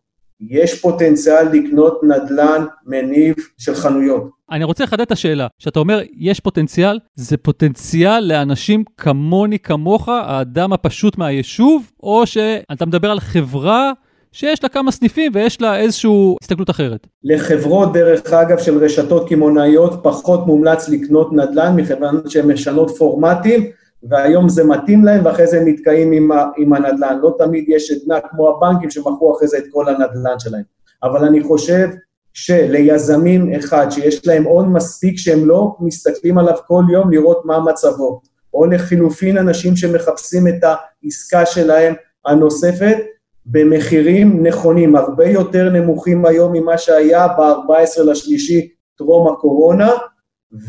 יש 0.41 0.81
פוטנציאל 0.81 1.47
לקנות 1.53 2.01
נדל"ן 2.03 2.65
מניב 2.85 3.35
של 3.57 3.75
חנויות. 3.75 4.29
אני 4.51 4.63
רוצה 4.63 4.83
לחדד 4.83 5.01
את 5.01 5.11
השאלה, 5.11 5.47
כשאתה 5.59 5.79
אומר 5.79 6.01
יש 6.17 6.39
פוטנציאל, 6.39 6.99
זה 7.15 7.37
פוטנציאל 7.37 8.19
לאנשים 8.19 8.83
כמוני 8.97 9.59
כמוך, 9.59 10.09
האדם 10.09 10.73
הפשוט 10.73 11.17
מהיישוב, 11.17 11.91
או 12.03 12.27
שאתה 12.27 12.85
מדבר 12.85 13.11
על 13.11 13.19
חברה 13.19 13.91
שיש 14.35 14.63
לה 14.63 14.69
כמה 14.69 14.91
סניפים 14.91 15.31
ויש 15.35 15.61
לה 15.61 15.77
איזושהי 15.77 16.11
הסתכלות 16.41 16.69
אחרת. 16.69 17.07
לחברות, 17.23 17.93
דרך 17.93 18.33
אגב, 18.33 18.59
של 18.59 18.77
רשתות 18.77 19.29
קמעונאיות, 19.29 19.99
פחות 20.03 20.47
מומלץ 20.47 20.89
לקנות 20.89 21.33
נדל"ן, 21.33 21.75
מכיוון 21.75 22.21
שהן 22.27 22.51
משנות 22.51 22.91
פורמטים, 22.97 23.71
והיום 24.03 24.49
זה 24.49 24.63
מתאים 24.63 25.05
להם, 25.05 25.25
ואחרי 25.25 25.47
זה 25.47 25.57
הם 25.57 25.67
נתקעים 25.67 26.11
עם, 26.11 26.31
ה, 26.31 26.45
עם 26.57 26.73
הנדל"ן. 26.73 27.19
לא 27.21 27.35
תמיד 27.37 27.65
יש 27.67 27.91
עדנה 27.91 28.19
כמו 28.29 28.49
הבנקים 28.49 28.89
שמכרו 28.89 29.37
אחרי 29.37 29.47
זה 29.47 29.57
את 29.57 29.63
כל 29.71 29.89
הנדל"ן 29.89 30.39
שלהם. 30.39 30.63
אבל 31.03 31.25
אני 31.25 31.43
חושב 31.43 31.87
שליזמים 32.33 33.53
אחד, 33.53 33.89
שיש 33.89 34.27
להם 34.27 34.43
הון 34.43 34.73
מספיק 34.73 35.17
שהם 35.17 35.47
לא 35.47 35.75
מסתכלים 35.79 36.37
עליו 36.37 36.55
כל 36.67 36.83
יום 36.91 37.11
לראות 37.11 37.41
מה 37.45 37.59
מצבו, 37.59 38.21
או 38.53 38.65
לחילופין 38.65 39.37
אנשים 39.37 39.75
שמחפשים 39.75 40.47
את 40.47 40.63
העסקה 41.03 41.45
שלהם 41.45 41.93
הנוספת, 42.25 42.97
במחירים 43.45 44.47
נכונים, 44.47 44.95
הרבה 44.95 45.25
יותר 45.25 45.69
נמוכים 45.69 46.25
היום 46.25 46.53
ממה 46.53 46.77
שהיה 46.77 47.27
ב-14 47.27 48.03
לשלישי 48.03 48.67
טרום 48.97 49.33
הקורונה, 49.33 49.91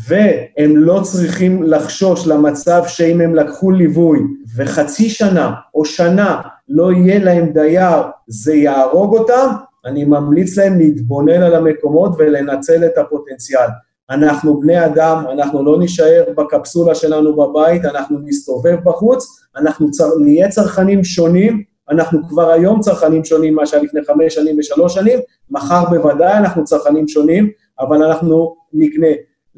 והם 0.07 0.77
לא 0.77 1.01
צריכים 1.03 1.63
לחשוש 1.63 2.27
למצב 2.27 2.83
שאם 2.87 3.21
הם 3.21 3.35
לקחו 3.35 3.71
ליווי 3.71 4.19
וחצי 4.55 5.09
שנה 5.09 5.53
או 5.75 5.85
שנה 5.85 6.41
לא 6.69 6.91
יהיה 6.91 7.19
להם 7.19 7.49
דייר, 7.53 8.03
זה 8.27 8.55
יהרוג 8.55 9.17
אותם, 9.17 9.47
אני 9.85 10.05
ממליץ 10.05 10.57
להם 10.57 10.77
להתבונן 10.77 11.41
על 11.41 11.55
המקומות 11.55 12.11
ולנצל 12.17 12.85
את 12.85 12.97
הפוטנציאל. 12.97 13.67
אנחנו 14.09 14.59
בני 14.59 14.85
אדם, 14.85 15.23
אנחנו 15.31 15.65
לא 15.65 15.79
נישאר 15.79 16.23
בקפסולה 16.37 16.95
שלנו 16.95 17.35
בבית, 17.35 17.85
אנחנו 17.85 18.19
נסתובב 18.23 18.77
בחוץ, 18.83 19.25
אנחנו 19.55 19.91
צר, 19.91 20.09
נהיה 20.23 20.49
צרכנים 20.49 21.03
שונים, 21.03 21.63
אנחנו 21.89 22.27
כבר 22.27 22.49
היום 22.49 22.79
צרכנים 22.79 23.25
שונים 23.25 23.55
מה 23.55 23.65
שהיה 23.65 23.83
לפני 23.83 24.01
חמש 24.05 24.35
שנים 24.35 24.55
ושלוש 24.59 24.93
שנים, 24.93 25.19
מחר 25.51 25.85
בוודאי 25.89 26.37
אנחנו 26.37 26.63
צרכנים 26.63 27.07
שונים, 27.07 27.49
אבל 27.79 28.03
אנחנו 28.03 28.55
נקנה. 28.73 29.07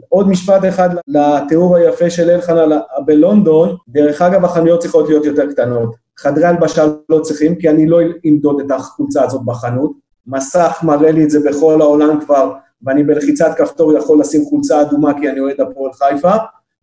עוד 0.09 0.29
משפט 0.29 0.65
אחד 0.69 0.89
לתיאור 1.07 1.75
היפה 1.75 2.09
של 2.09 2.29
אלחנן 2.29 2.77
בלונדון, 3.05 3.75
דרך 3.89 4.21
אגב 4.21 4.45
החנויות 4.45 4.79
צריכות 4.79 5.09
להיות 5.09 5.25
יותר 5.25 5.51
קטנות. 5.51 5.95
חדרי 6.17 6.45
הלבשה 6.45 6.85
לא 7.09 7.19
צריכים, 7.19 7.55
כי 7.55 7.69
אני 7.69 7.87
לא 7.87 7.99
אמדוד 8.25 8.61
את 8.61 8.71
החולצה 8.71 9.23
הזאת 9.23 9.41
בחנות. 9.45 9.91
מסך 10.27 10.79
מראה 10.83 11.11
לי 11.11 11.23
את 11.23 11.29
זה 11.29 11.39
בכל 11.49 11.81
העולם 11.81 12.19
כבר, 12.25 12.51
ואני 12.83 13.03
בלחיצת 13.03 13.51
כפתור 13.57 13.93
יכול 13.93 14.19
לשים 14.19 14.45
חולצה 14.45 14.81
אדומה 14.81 15.19
כי 15.19 15.29
אני 15.29 15.39
אוהד 15.39 15.61
הפועל 15.61 15.93
חיפה, 15.93 16.33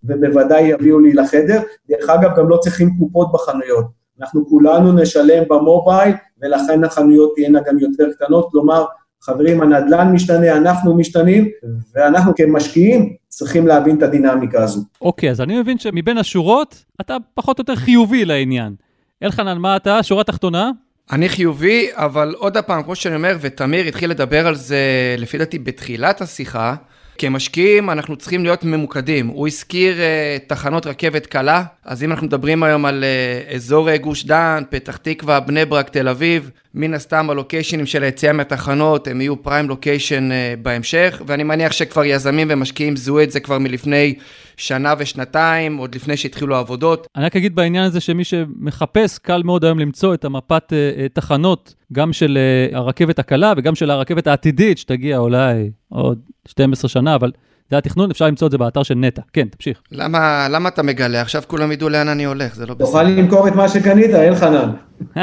ובוודאי 0.05 0.63
יביאו 0.63 1.01
לי 1.01 1.13
לחדר. 1.13 1.61
דרך 1.89 2.11
אגב, 2.11 2.37
גם 2.37 2.49
לא 2.49 2.57
צריכים 2.57 2.91
קופות 2.99 3.33
בחנויות. 3.33 3.96
אנחנו 4.21 4.49
כולנו 4.49 4.93
נשלם 4.93 5.43
במובייל, 5.49 6.15
ולכן 6.43 6.85
החנויות 6.85 7.33
תהיינה 7.35 7.61
גם 7.67 7.79
יותר 7.79 8.05
קטנות, 8.13 8.49
כלומר, 8.51 8.85
חברים, 9.23 9.63
הנדל"ן 9.63 10.13
משתנה, 10.13 10.57
אנחנו 10.57 10.97
משתנים, 10.97 11.49
ואנחנו 11.95 12.35
כמשקיעים 12.35 13.13
צריכים 13.29 13.67
להבין 13.67 13.99
את 13.99 14.03
הדינמיקה 14.03 14.63
הזו. 14.63 14.81
אוקיי, 15.01 15.29
okay, 15.29 15.33
אז 15.33 15.41
אני 15.41 15.61
מבין 15.61 15.79
שמבין 15.79 16.19
השורות, 16.19 16.85
אתה 17.01 17.17
פחות 17.35 17.59
או 17.59 17.63
יותר 17.63 17.77
חיובי 17.77 18.25
לעניין. 18.25 18.75
אלחנן, 19.23 19.59
מה 19.59 19.77
אתה? 19.77 20.03
שורה 20.03 20.25
תחתונה? 20.25 20.71
אני 21.13 21.29
חיובי, 21.29 21.87
אבל 21.93 22.35
עוד 22.39 22.59
פעם, 22.59 22.83
כמו 22.83 22.95
שאני 22.95 23.15
אומר, 23.15 23.37
ותמיר 23.41 23.87
התחיל 23.87 24.11
לדבר 24.11 24.47
על 24.47 24.55
זה, 24.55 24.79
לפי 25.19 25.39
דעתי, 25.39 25.59
בתחילת 25.59 26.21
השיחה, 26.21 26.75
כמשקיעים 27.19 27.91
אנחנו 27.91 28.17
צריכים 28.17 28.45
להיות 28.45 28.65
ממוקדים. 28.65 29.27
הוא 29.27 29.47
הזכיר 29.47 29.97
uh, 29.97 30.49
תחנות 30.49 30.87
רכבת 30.87 31.27
קלה, 31.27 31.65
אז 31.85 32.05
אם 32.05 32.11
אנחנו 32.11 32.27
מדברים 32.27 32.63
היום 32.63 32.85
על 32.87 33.05
uh, 33.51 33.55
אזור 33.55 33.89
uh, 33.89 33.97
גוש 33.97 34.25
דן, 34.25 34.63
פתח 34.71 34.97
תקווה, 34.97 35.41
בני 35.41 35.65
ברק, 35.65 35.89
תל 35.89 36.09
אביב, 36.09 36.51
מן 36.75 36.95
הסתם 36.95 37.31
הלוקיישנים 37.31 37.87
של 37.87 38.03
היציאה 38.03 38.33
מהתחנות 38.33 39.09
הם 39.09 39.21
יהיו 39.21 39.43
פריים 39.43 39.69
לוקיישן 39.69 40.29
uh, 40.31 40.35
בהמשך, 40.63 41.23
ואני 41.27 41.43
מניח 41.43 41.73
שכבר 41.73 42.05
יזמים 42.05 42.47
ומשקיעים 42.51 42.97
זיהו 42.97 43.23
את 43.23 43.31
זה 43.31 43.41
כבר 43.41 43.59
מלפני 43.59 44.15
שנה 44.57 44.95
ושנתיים, 44.99 45.77
עוד 45.77 45.95
לפני 45.95 46.17
שהתחילו 46.17 46.57
העבודות. 46.57 47.07
אני 47.17 47.25
רק 47.25 47.37
אגיד 47.37 47.55
בעניין 47.55 47.85
הזה 47.85 48.01
שמי 48.01 48.25
שמחפש, 48.25 49.19
קל 49.19 49.43
מאוד 49.45 49.65
היום 49.65 49.79
למצוא 49.79 50.15
את 50.15 50.25
המפת 50.25 50.73
uh, 50.73 51.09
תחנות, 51.13 51.75
גם 51.93 52.13
של 52.13 52.39
uh, 52.73 52.77
הרכבת 52.77 53.19
הקלה 53.19 53.53
וגם 53.57 53.75
של 53.75 53.91
הרכבת 53.91 54.27
העתידית, 54.27 54.79
שתגיע 54.79 55.19
אולי 55.19 55.71
עוד 55.89 56.19
12 56.49 56.89
שנה, 56.89 57.15
אבל 57.15 57.33
זה 57.71 57.79
התכנון, 57.79 58.11
אפשר 58.11 58.27
למצוא 58.27 58.47
את 58.47 58.53
זה 58.53 58.59
באתר 58.59 58.83
של 58.83 58.95
נטע. 58.95 59.23
כן, 59.33 59.49
תמשיך. 59.49 59.81
למה, 59.93 60.49
למה 60.51 60.69
אתה 60.69 60.83
מגלה? 60.83 61.21
עכשיו 61.21 61.43
כולם 61.47 61.73
ידעו 61.73 61.89
לאן 61.89 62.09
אני 62.09 62.25
הולך, 62.25 62.55
זה 62.55 62.67
לא 62.67 62.75
בסדר. 62.75 62.87
תוכל 62.87 63.03
למכור 63.03 63.49
את 63.49 63.53
מה 63.53 63.69
שקנית, 63.69 64.11
אלחנן. 64.11 64.71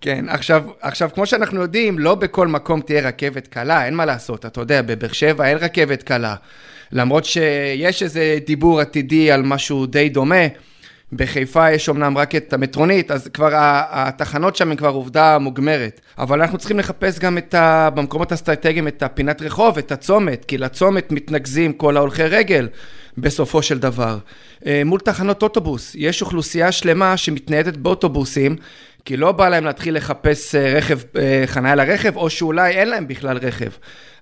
כן, 0.00 0.24
עכשיו, 0.28 0.64
עכשיו, 0.80 1.10
כמו 1.14 1.26
שאנחנו 1.26 1.60
יודעים, 1.60 1.98
לא 1.98 2.14
בכל 2.14 2.48
מקום 2.48 2.80
תהיה 2.80 3.08
רכבת 3.08 3.46
קלה, 3.46 3.84
אין 3.84 3.94
מה 3.94 4.04
לעשות. 4.04 4.46
אתה 4.46 4.60
יודע, 4.60 4.82
בבאר 4.82 5.12
שבע 5.12 5.48
אין 5.48 5.58
רכבת 5.58 6.02
קלה. 6.02 6.34
למרות 6.92 7.24
שיש 7.24 8.02
איזה 8.02 8.38
דיבור 8.46 8.80
עתידי 8.80 9.30
על 9.30 9.42
משהו 9.42 9.86
די 9.86 10.08
דומה. 10.08 10.44
בחיפה 11.12 11.70
יש 11.70 11.88
אמנם 11.88 12.18
רק 12.18 12.34
את 12.34 12.52
המטרונית, 12.52 13.10
אז 13.10 13.28
כבר 13.28 13.50
התחנות 13.90 14.56
שם 14.56 14.70
הן 14.70 14.76
כבר 14.76 14.88
עובדה 14.88 15.38
מוגמרת. 15.38 16.00
אבל 16.18 16.40
אנחנו 16.40 16.58
צריכים 16.58 16.78
לחפש 16.78 17.18
גם 17.18 17.38
את 17.38 17.54
ה... 17.54 17.90
במקומות 17.94 18.32
האסטרטגיים 18.32 18.88
את 18.88 19.02
הפינת 19.02 19.42
רחוב, 19.42 19.78
את 19.78 19.92
הצומת, 19.92 20.44
כי 20.44 20.58
לצומת 20.58 21.12
מתנקזים 21.12 21.72
כל 21.72 21.96
ההולכי 21.96 22.22
רגל 22.22 22.68
בסופו 23.18 23.62
של 23.62 23.78
דבר. 23.78 24.18
אה, 24.66 24.82
מול 24.84 25.00
תחנות 25.00 25.42
אוטובוס, 25.42 25.92
יש 25.94 26.22
אוכלוסייה 26.22 26.72
שלמה 26.72 27.16
שמתניידת 27.16 27.76
באוטובוסים, 27.76 28.56
כי 29.04 29.16
לא 29.16 29.32
בא 29.32 29.48
להם 29.48 29.64
להתחיל 29.64 29.96
לחפש 29.96 30.54
אה, 30.54 30.72
רכב, 30.74 30.98
אה, 31.16 31.42
חניה 31.46 31.74
לרכב, 31.74 32.16
או 32.16 32.30
שאולי 32.30 32.70
אין 32.70 32.88
להם 32.88 33.08
בכלל 33.08 33.38
רכב. 33.38 33.70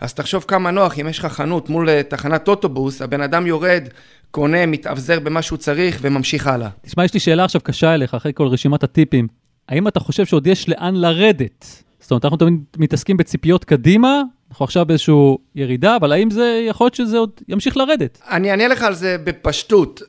אז 0.01 0.15
תחשוב 0.15 0.45
כמה 0.49 0.71
נוח, 0.71 0.99
אם 0.99 1.09
יש 1.09 1.19
לך 1.19 1.27
חנות 1.27 1.69
מול 1.69 2.03
תחנת 2.03 2.49
אוטובוס, 2.49 3.03
הבן 3.03 3.21
אדם 3.21 3.47
יורד, 3.47 3.89
קונה, 4.31 4.67
מתאבזר 4.67 5.21
במה 5.21 5.43
שהוא 5.43 5.57
צריך 5.57 5.99
וממשיך 6.01 6.47
הלאה. 6.47 6.69
תשמע, 6.83 7.05
יש 7.05 7.15
לי 7.15 7.21
שאלה 7.21 7.45
עכשיו 7.45 7.61
קשה 7.61 7.95
אליך, 7.95 8.15
אחרי 8.15 8.33
כל 8.35 8.47
רשימת 8.47 8.83
הטיפים. 8.83 9.27
האם 9.69 9.89
אתה 9.89 10.01
חושב 10.01 10.27
שעוד 10.27 10.47
יש 10.47 10.69
לאן 10.69 10.95
לרדת? 10.97 11.83
זאת 12.01 12.11
אומרת, 12.11 12.25
אנחנו 12.25 12.39
תמיד 12.39 12.61
מתעסקים 12.77 13.17
בציפיות 13.17 13.65
קדימה, 13.65 14.23
אנחנו 14.51 14.65
עכשיו 14.65 14.87
באיזושהי 14.87 15.15
ירידה, 15.55 15.97
אבל 15.97 16.13
האם 16.13 16.31
זה, 16.31 16.65
יכול 16.69 16.85
להיות 16.85 16.95
שזה 16.95 17.19
עוד 17.19 17.31
ימשיך 17.49 17.77
לרדת? 17.77 18.19
אני 18.31 18.51
אענה 18.51 18.69
לך 18.69 18.83
על 18.83 18.95
זה 18.95 19.17
בפשטות. 19.25 20.03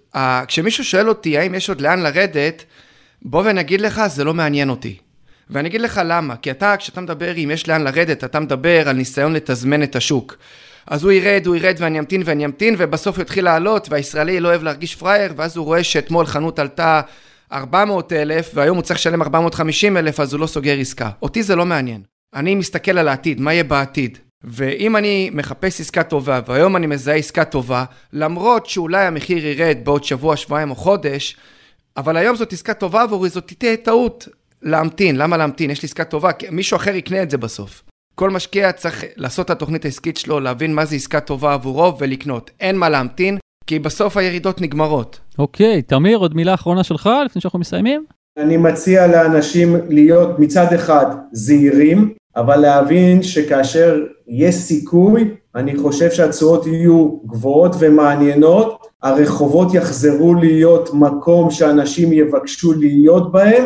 כשמישהו 0.47 0.83
שואל 0.83 1.09
אותי 1.09 1.37
האם 1.37 1.55
יש 1.55 1.69
עוד 1.69 1.81
לאן 1.81 1.99
לרדת, 1.99 2.63
בוא 3.21 3.43
ונגיד 3.45 3.81
לך, 3.81 4.01
זה 4.07 4.23
לא 4.23 4.33
מעניין 4.33 4.69
אותי. 4.69 4.97
ואני 5.49 5.69
אגיד 5.69 5.81
לך 5.81 6.01
למה, 6.05 6.35
כי 6.35 6.51
אתה, 6.51 6.77
כשאתה 6.77 7.01
מדבר 7.01 7.37
אם 7.37 7.51
יש 7.53 7.67
לאן 7.67 7.81
לרדת, 7.81 8.23
אתה 8.23 8.39
מדבר 8.39 8.89
על 8.89 8.95
ניסיון 8.95 9.33
לתזמן 9.33 9.83
את 9.83 9.95
השוק. 9.95 10.37
אז 10.89 11.03
הוא 11.03 11.11
ירד, 11.11 11.45
הוא 11.45 11.55
ירד 11.55 11.75
ואני 11.77 11.99
אמתין 11.99 12.21
ואני 12.25 12.45
אמתין, 12.45 12.75
ובסוף 12.77 13.15
הוא 13.15 13.21
יתחיל 13.21 13.45
לעלות, 13.45 13.87
והישראלי 13.89 14.39
לא 14.39 14.47
אוהב 14.47 14.63
להרגיש 14.63 14.95
פראייר, 14.95 15.33
ואז 15.35 15.57
הוא 15.57 15.65
רואה 15.65 15.83
שאתמול 15.83 16.25
חנות 16.25 16.59
עלתה 16.59 17.01
400 17.51 18.13
אלף, 18.13 18.51
והיום 18.53 18.77
הוא 18.77 18.83
צריך 18.83 18.99
לשלם 18.99 19.21
450 19.21 19.97
אלף, 19.97 20.19
אז 20.19 20.33
הוא 20.33 20.39
לא 20.39 20.47
סוגר 20.47 20.79
עסקה. 20.79 21.09
אותי 21.21 21.43
זה 21.43 21.55
לא 21.55 21.65
מעניין. 21.65 22.01
אני 22.35 22.55
מסתכל 22.55 22.97
על 22.97 23.07
העתיד, 23.07 23.41
מה 23.41 23.53
יהיה 23.53 23.63
בעתיד. 23.63 24.17
ואם 24.43 24.95
אני 24.95 25.29
מחפש 25.33 25.81
עסקה 25.81 26.03
טובה, 26.03 26.39
והיום 26.47 26.75
אני 26.75 26.87
מזהה 26.87 27.15
עסקה 27.15 27.45
טובה, 27.45 27.85
למרות 28.13 28.65
שאולי 28.65 29.05
המחיר 29.05 29.47
ירד 29.47 29.77
בעוד 29.83 30.03
שבוע, 30.03 30.37
שבועיים 30.37 30.69
או 30.69 30.75
חודש, 30.75 31.37
אבל 31.97 32.17
היום 32.17 32.35
זאת 32.35 32.53
עסקה 32.53 32.73
טובה 32.73 33.01
עבורי, 33.01 33.29
זאת 33.29 33.53
תהיה 33.57 33.77
טעות 33.77 34.27
להמתין. 34.61 35.15
למה 35.15 35.37
להמתין? 35.37 35.69
יש 35.69 35.81
לי 35.81 35.85
עסקה 35.85 36.03
טובה, 36.03 36.31
כי 36.31 36.47
מישהו 36.51 36.77
אחר 36.77 36.95
יקנה 36.95 37.23
את 37.23 37.29
זה 37.29 37.37
בסוף. 37.37 37.83
כל 38.15 38.29
משקיע 38.29 38.71
צריך 38.71 39.03
לעשות 39.15 39.45
את 39.45 39.51
התוכנית 39.51 39.85
העסקית 39.85 40.17
שלו, 40.17 40.39
להבין 40.39 40.75
מה 40.75 40.85
זה 40.85 40.95
עסקה 40.95 41.19
טובה 41.19 41.53
עבורו 41.53 41.97
ולקנות. 41.99 42.51
אין 42.59 42.77
מה 42.77 42.89
להמתין, 42.89 43.37
כי 43.67 43.79
בסוף 43.79 44.17
הירידות 44.17 44.61
נגמרות. 44.61 45.19
אוקיי, 45.39 45.81
תמיר, 45.81 46.17
עוד 46.17 46.35
מילה 46.35 46.53
אחרונה 46.53 46.83
שלך 46.83 47.09
לפני 47.25 47.41
שאנחנו 47.41 47.59
מסיימים? 47.59 48.05
אני 48.37 48.57
מציע 48.57 49.07
לאנשים 49.07 49.75
להיות 49.89 50.39
מצד 50.39 50.73
אחד 50.73 51.05
זהירים, 51.31 52.13
אבל 52.35 52.55
להבין 52.55 53.23
שכאשר 53.23 53.99
יש 54.27 54.55
סיכוי, 54.55 55.29
אני 55.55 55.77
חושב 55.77 56.11
שהתשואות 56.11 56.67
יהיו 56.67 57.17
גבוהות 57.25 57.75
ומעניינות, 57.79 58.87
הרחובות 59.03 59.73
יחזרו 59.73 60.33
להיות 60.33 60.89
מקום 60.93 61.51
שאנשים 61.51 62.13
יבקשו 62.13 62.73
להיות 62.73 63.31
בהם, 63.31 63.65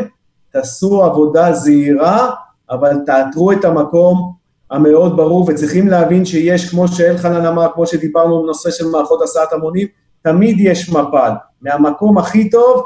תעשו 0.52 1.04
עבודה 1.04 1.54
זהירה, 1.54 2.30
אבל 2.70 2.98
תאתרו 3.06 3.52
את 3.52 3.66
המקום 3.66 4.34
המאוד 4.72 5.18
ברור, 5.18 5.46
וצריכים 5.50 5.88
להבין 5.88 6.26
שיש, 6.26 6.70
כמו 6.70 6.88
שאלחנן 6.88 7.46
אמר, 7.46 7.68
כמו 7.74 7.88
שדיברנו 7.88 8.44
בנושא 8.44 8.72
של 8.72 8.88
מערכות 8.88 9.22
הסעת 9.22 9.54
המונים, 9.54 9.88
תמיד 10.22 10.56
יש 10.60 10.90
מפל. 10.90 11.32
מהמקום 11.62 12.18
הכי 12.18 12.50
טוב, 12.50 12.84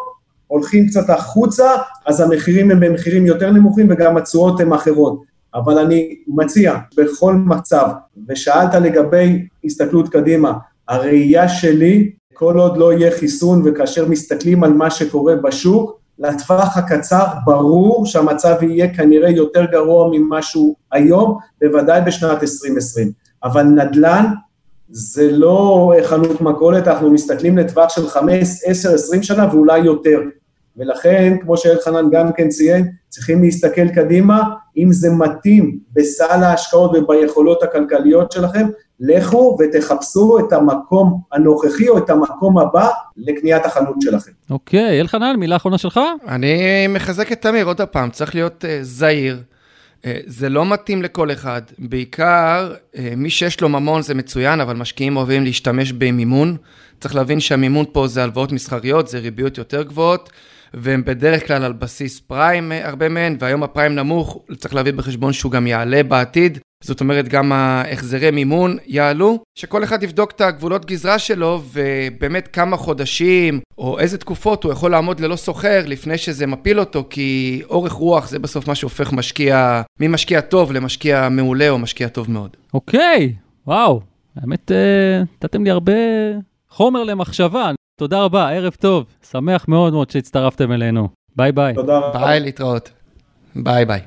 הולכים 0.47 0.87
קצת 0.87 1.09
החוצה, 1.09 1.71
אז 2.05 2.21
המחירים 2.21 2.71
הם 2.71 2.79
במחירים 2.79 3.25
יותר 3.25 3.51
נמוכים 3.51 3.87
וגם 3.89 4.17
התשואות 4.17 4.59
הן 4.59 4.73
אחרות. 4.73 5.21
אבל 5.55 5.79
אני 5.79 6.15
מציע, 6.27 6.75
בכל 6.97 7.33
מצב, 7.33 7.87
ושאלת 8.29 8.73
לגבי 8.73 9.47
הסתכלות 9.63 10.09
קדימה, 10.09 10.53
הראייה 10.87 11.49
שלי, 11.49 12.11
כל 12.33 12.57
עוד 12.57 12.77
לא 12.77 12.93
יהיה 12.93 13.11
חיסון 13.11 13.61
וכאשר 13.65 14.07
מסתכלים 14.07 14.63
על 14.63 14.73
מה 14.73 14.89
שקורה 14.89 15.35
בשוק, 15.35 15.96
לטווח 16.19 16.77
הקצר 16.77 17.25
ברור 17.45 18.05
שהמצב 18.05 18.55
יהיה 18.61 18.93
כנראה 18.93 19.29
יותר 19.29 19.65
גרוע 19.65 20.09
ממה 20.11 20.41
שהוא 20.41 20.75
היום, 20.91 21.37
בוודאי 21.61 22.01
בשנת 22.01 22.41
2020. 22.41 23.11
אבל 23.43 23.63
נדל"ן 23.63 24.25
זה 24.89 25.31
לא 25.31 25.93
חנות 26.03 26.41
מכולת, 26.41 26.87
אנחנו 26.87 27.11
מסתכלים 27.11 27.57
לטווח 27.57 27.89
של 27.89 28.07
5, 28.07 28.61
10, 28.65 28.93
20 28.93 29.23
שנה 29.23 29.47
ואולי 29.51 29.79
יותר. 29.79 30.19
ולכן, 30.77 31.37
כמו 31.41 31.57
שאלחנן 31.57 32.09
גם 32.11 32.31
כן 32.33 32.49
ציין, 32.49 32.91
צריכים 33.09 33.43
להסתכל 33.43 33.87
קדימה, 33.89 34.43
אם 34.77 34.91
זה 34.91 35.09
מתאים 35.09 35.79
בסל 35.93 36.43
ההשקעות 36.43 36.91
וביכולות 36.95 37.63
הכלכליות 37.63 38.31
שלכם, 38.31 38.67
לכו 38.99 39.57
ותחפשו 39.59 40.39
את 40.39 40.53
המקום 40.53 41.21
הנוכחי 41.31 41.89
או 41.89 41.97
את 41.97 42.09
המקום 42.09 42.57
הבא 42.57 42.89
לקניית 43.17 43.65
החנות 43.65 43.95
שלכם. 44.01 44.31
אוקיי, 44.49 45.01
אלחנן, 45.01 45.35
מילה 45.35 45.55
אחרונה 45.55 45.77
שלך? 45.77 45.99
אני 46.27 46.87
מחזק 46.89 47.31
את 47.31 47.41
תמיר 47.41 47.65
עוד 47.65 47.81
פעם, 47.81 48.09
צריך 48.09 48.35
להיות 48.35 48.63
uh, 48.63 48.67
זהיר. 48.81 49.41
אה, 50.05 50.19
זה 50.25 50.49
לא 50.49 50.65
מתאים 50.65 51.03
לכל 51.03 51.31
אחד. 51.31 51.61
בעיקר, 51.79 52.73
אה, 52.97 53.13
מי 53.17 53.29
שיש 53.29 53.61
לו 53.61 53.69
ממון 53.69 54.01
זה 54.01 54.13
מצוין, 54.13 54.61
אבל 54.61 54.75
משקיעים 54.75 55.17
אוהבים 55.17 55.43
להשתמש 55.43 55.91
במימון. 55.91 56.57
צריך 56.99 57.15
להבין 57.15 57.39
שהמימון 57.39 57.85
פה 57.91 58.07
זה 58.07 58.23
הלוואות 58.23 58.51
מסחריות, 58.51 59.07
זה 59.07 59.19
ריביות 59.19 59.57
יותר 59.57 59.83
גבוהות, 59.83 60.29
והן 60.73 61.03
בדרך 61.03 61.47
כלל 61.47 61.63
על 61.63 61.73
בסיס 61.73 62.19
פריים, 62.19 62.71
אה, 62.71 62.87
הרבה 62.87 63.09
מהן, 63.09 63.37
והיום 63.39 63.63
הפריים 63.63 63.95
נמוך, 63.95 64.45
צריך 64.57 64.75
להביא 64.75 64.93
בחשבון 64.93 65.33
שהוא 65.33 65.51
גם 65.51 65.67
יעלה 65.67 66.03
בעתיד. 66.03 66.57
זאת 66.83 67.01
אומרת, 67.01 67.27
גם 67.27 67.51
ההחזרי 67.51 68.31
מימון 68.31 68.77
יעלו, 68.85 69.39
שכל 69.55 69.83
אחד 69.83 70.03
יבדוק 70.03 70.31
את 70.31 70.41
הגבולות 70.41 70.85
גזרה 70.85 71.19
שלו, 71.19 71.61
ובאמת 71.73 72.47
כמה 72.47 72.77
חודשים, 72.77 73.59
או 73.77 73.99
איזה 73.99 74.17
תקופות 74.17 74.63
הוא 74.63 74.71
יכול 74.71 74.91
לעמוד 74.91 75.19
ללא 75.19 75.35
סוחר 75.35 75.83
לפני 75.85 76.17
שזה 76.17 76.47
מפיל 76.47 76.79
אותו, 76.79 77.07
כי 77.09 77.61
אורך 77.69 77.91
רוח 77.91 78.29
זה 78.29 78.39
בסוף 78.39 78.67
מה 78.67 78.75
שהופך 78.75 79.13
משקיע, 79.13 79.81
ממשקיע 79.99 80.41
טוב 80.41 80.71
למשקיע 80.71 81.29
מעולה 81.29 81.69
או 81.69 81.77
משקיע 81.77 82.07
טוב 82.07 82.31
מאוד. 82.31 82.57
אוקיי, 82.73 83.33
וואו, 83.67 84.01
האמת, 84.41 84.71
אה, 84.71 85.21
נתתם 85.43 85.63
לי 85.63 85.69
הרבה 85.69 85.93
חומר 86.69 87.03
למחשבה. 87.03 87.71
תודה 87.99 88.23
רבה, 88.23 88.49
ערב 88.49 88.73
טוב. 88.79 89.05
שמח 89.31 89.65
מאוד 89.67 89.93
מאוד 89.93 90.09
שהצטרפתם 90.09 90.71
אלינו. 90.71 91.07
ביי 91.35 91.51
ביי. 91.51 91.73
תודה 91.73 91.97
רבה. 91.97 92.19
ביי, 92.19 92.39
להתראות. 92.39 92.89
ביי 93.55 93.85
ביי. 93.85 93.99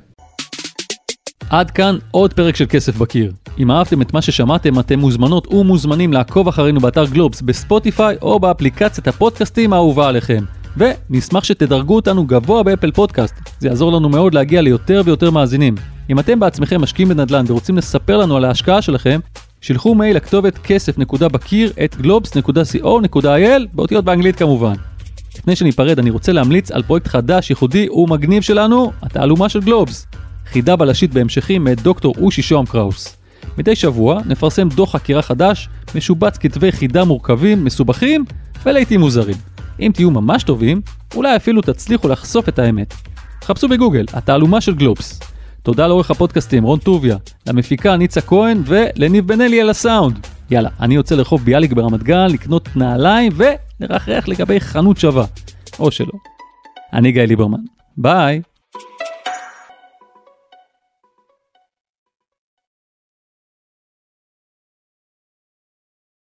עד 1.51 1.71
כאן 1.71 1.97
עוד 2.11 2.33
פרק 2.33 2.57
של 2.57 2.67
כסף 2.69 2.97
בקיר. 2.97 3.33
אם 3.59 3.71
אהבתם 3.71 4.03
את 4.03 4.15
מה 4.15 4.23
ששמעתם, 4.23 4.81
אתם 4.81 4.99
מוזמנות 4.99 5.55
ומוזמנים 5.55 6.13
לעקוב 6.13 6.49
אחרינו 6.49 6.81
באתר 6.81 7.05
גלובס, 7.07 7.43
בספוטיפיי 7.43 8.17
או 8.23 8.41
באפליקציית 8.41 9.09
הפודקאסטים 9.09 9.73
האהובה 9.73 10.09
עליכם. 10.09 10.45
ונשמח 10.77 11.45
שתדרגו 11.45 11.97
אותנו 11.97 12.27
גבוה 12.27 12.63
באפל 12.63 12.91
פודקאסט, 12.91 13.35
זה 13.59 13.69
יעזור 13.69 13.93
לנו 13.93 14.09
מאוד 14.09 14.35
להגיע 14.35 14.63
ליותר 14.63 15.03
ויותר 15.05 15.31
מאזינים. 15.31 15.75
אם 16.11 16.19
אתם 16.19 16.41
בעצמכם 16.41 16.81
משקיעים 16.81 17.09
בנדל"ן 17.09 17.45
ורוצים 17.49 17.77
לספר 17.77 18.17
לנו 18.17 18.37
על 18.37 18.45
ההשקעה 18.45 18.83
שלכם, 18.83 19.21
שילחו 19.61 19.95
מייל 19.95 20.17
לכתובת 20.17 20.59
כסף.בקיר 20.59 21.73
at 21.85 21.95
globes.co.il, 21.95 23.67
באותיות 23.73 24.05
באנגלית 24.05 24.37
כמובן. 24.37 24.75
לפני 25.39 25.57
שניפרד, 25.57 25.99
אני 25.99 26.11
רוצה 26.11 26.33
להמליץ 26.33 26.71
על 26.71 26.83
פרויקט 26.83 27.07
חדש, 27.07 27.51
ייחודי 27.51 27.89
ומגניב 27.89 28.43
שלנו, 28.43 28.93
התעלומה 29.03 29.49
של 29.49 29.61
גלובס. 29.61 30.07
חידה 30.47 30.77
בלשית 30.77 31.15
בהמשכים 31.15 31.65
מאת 31.65 31.83
דוקטור 31.83 32.15
אושי 32.21 32.43
שוהם 32.43 32.67
קראוס. 32.67 33.17
מדי 33.59 33.77
שבוע 33.77 34.21
נפרסם 34.27 34.69
דוח 34.69 34.93
חקירה 34.93 35.23
חדש, 35.23 35.69
משובץ 35.95 36.39
כתבי 36.39 36.73
חידה 36.73 37.05
מורכבים, 37.05 37.65
מסובכים 37.65 38.25
ולעיתים 38.65 39.01
מוזרים. 39.01 39.37
אם 39.81 39.91
תהיו 39.95 40.11
ממש 40.11 40.43
טובים, 40.43 40.81
אולי 41.15 41.37
אפילו 41.37 41.63
תצליחו 41.63 42.09
לחשוף 42.09 42.49
את 42.49 42.59
האמת. 42.59 42.95
חפשו 43.45 43.69
בגוגל, 43.69 44.05
התעלומה 44.13 44.61
של 44.61 44.75
גלובס. 44.75 45.21
תודה 45.63 45.87
לעורך 45.87 46.11
הפודקאסטים 46.11 46.65
רון 46.65 46.79
טוביה, 46.79 47.17
למפיקה 47.47 47.97
ניצה 47.97 48.21
כהן 48.21 48.63
ולניב 48.65 49.27
בן 49.27 49.41
אלי 49.41 49.61
על 49.61 49.71
הסאונד. 49.71 50.27
יאללה, 50.51 50.69
אני 50.81 50.95
יוצא 50.95 51.15
לרחוב 51.15 51.45
ביאליק 51.45 51.73
ברמת 51.73 52.03
גן 52.03 52.27
לקנות 52.31 52.69
נעליים 52.77 53.33
ולרחרח 53.81 54.29
לגבי 54.29 54.61
חנות 54.61 54.99
שווה. 54.99 55.25
או 55.79 55.91
שלא. 55.91 56.13
אני 56.93 57.13
גיא 57.13 57.23
ליברמן. 57.23 57.61
ביי. 57.97 58.43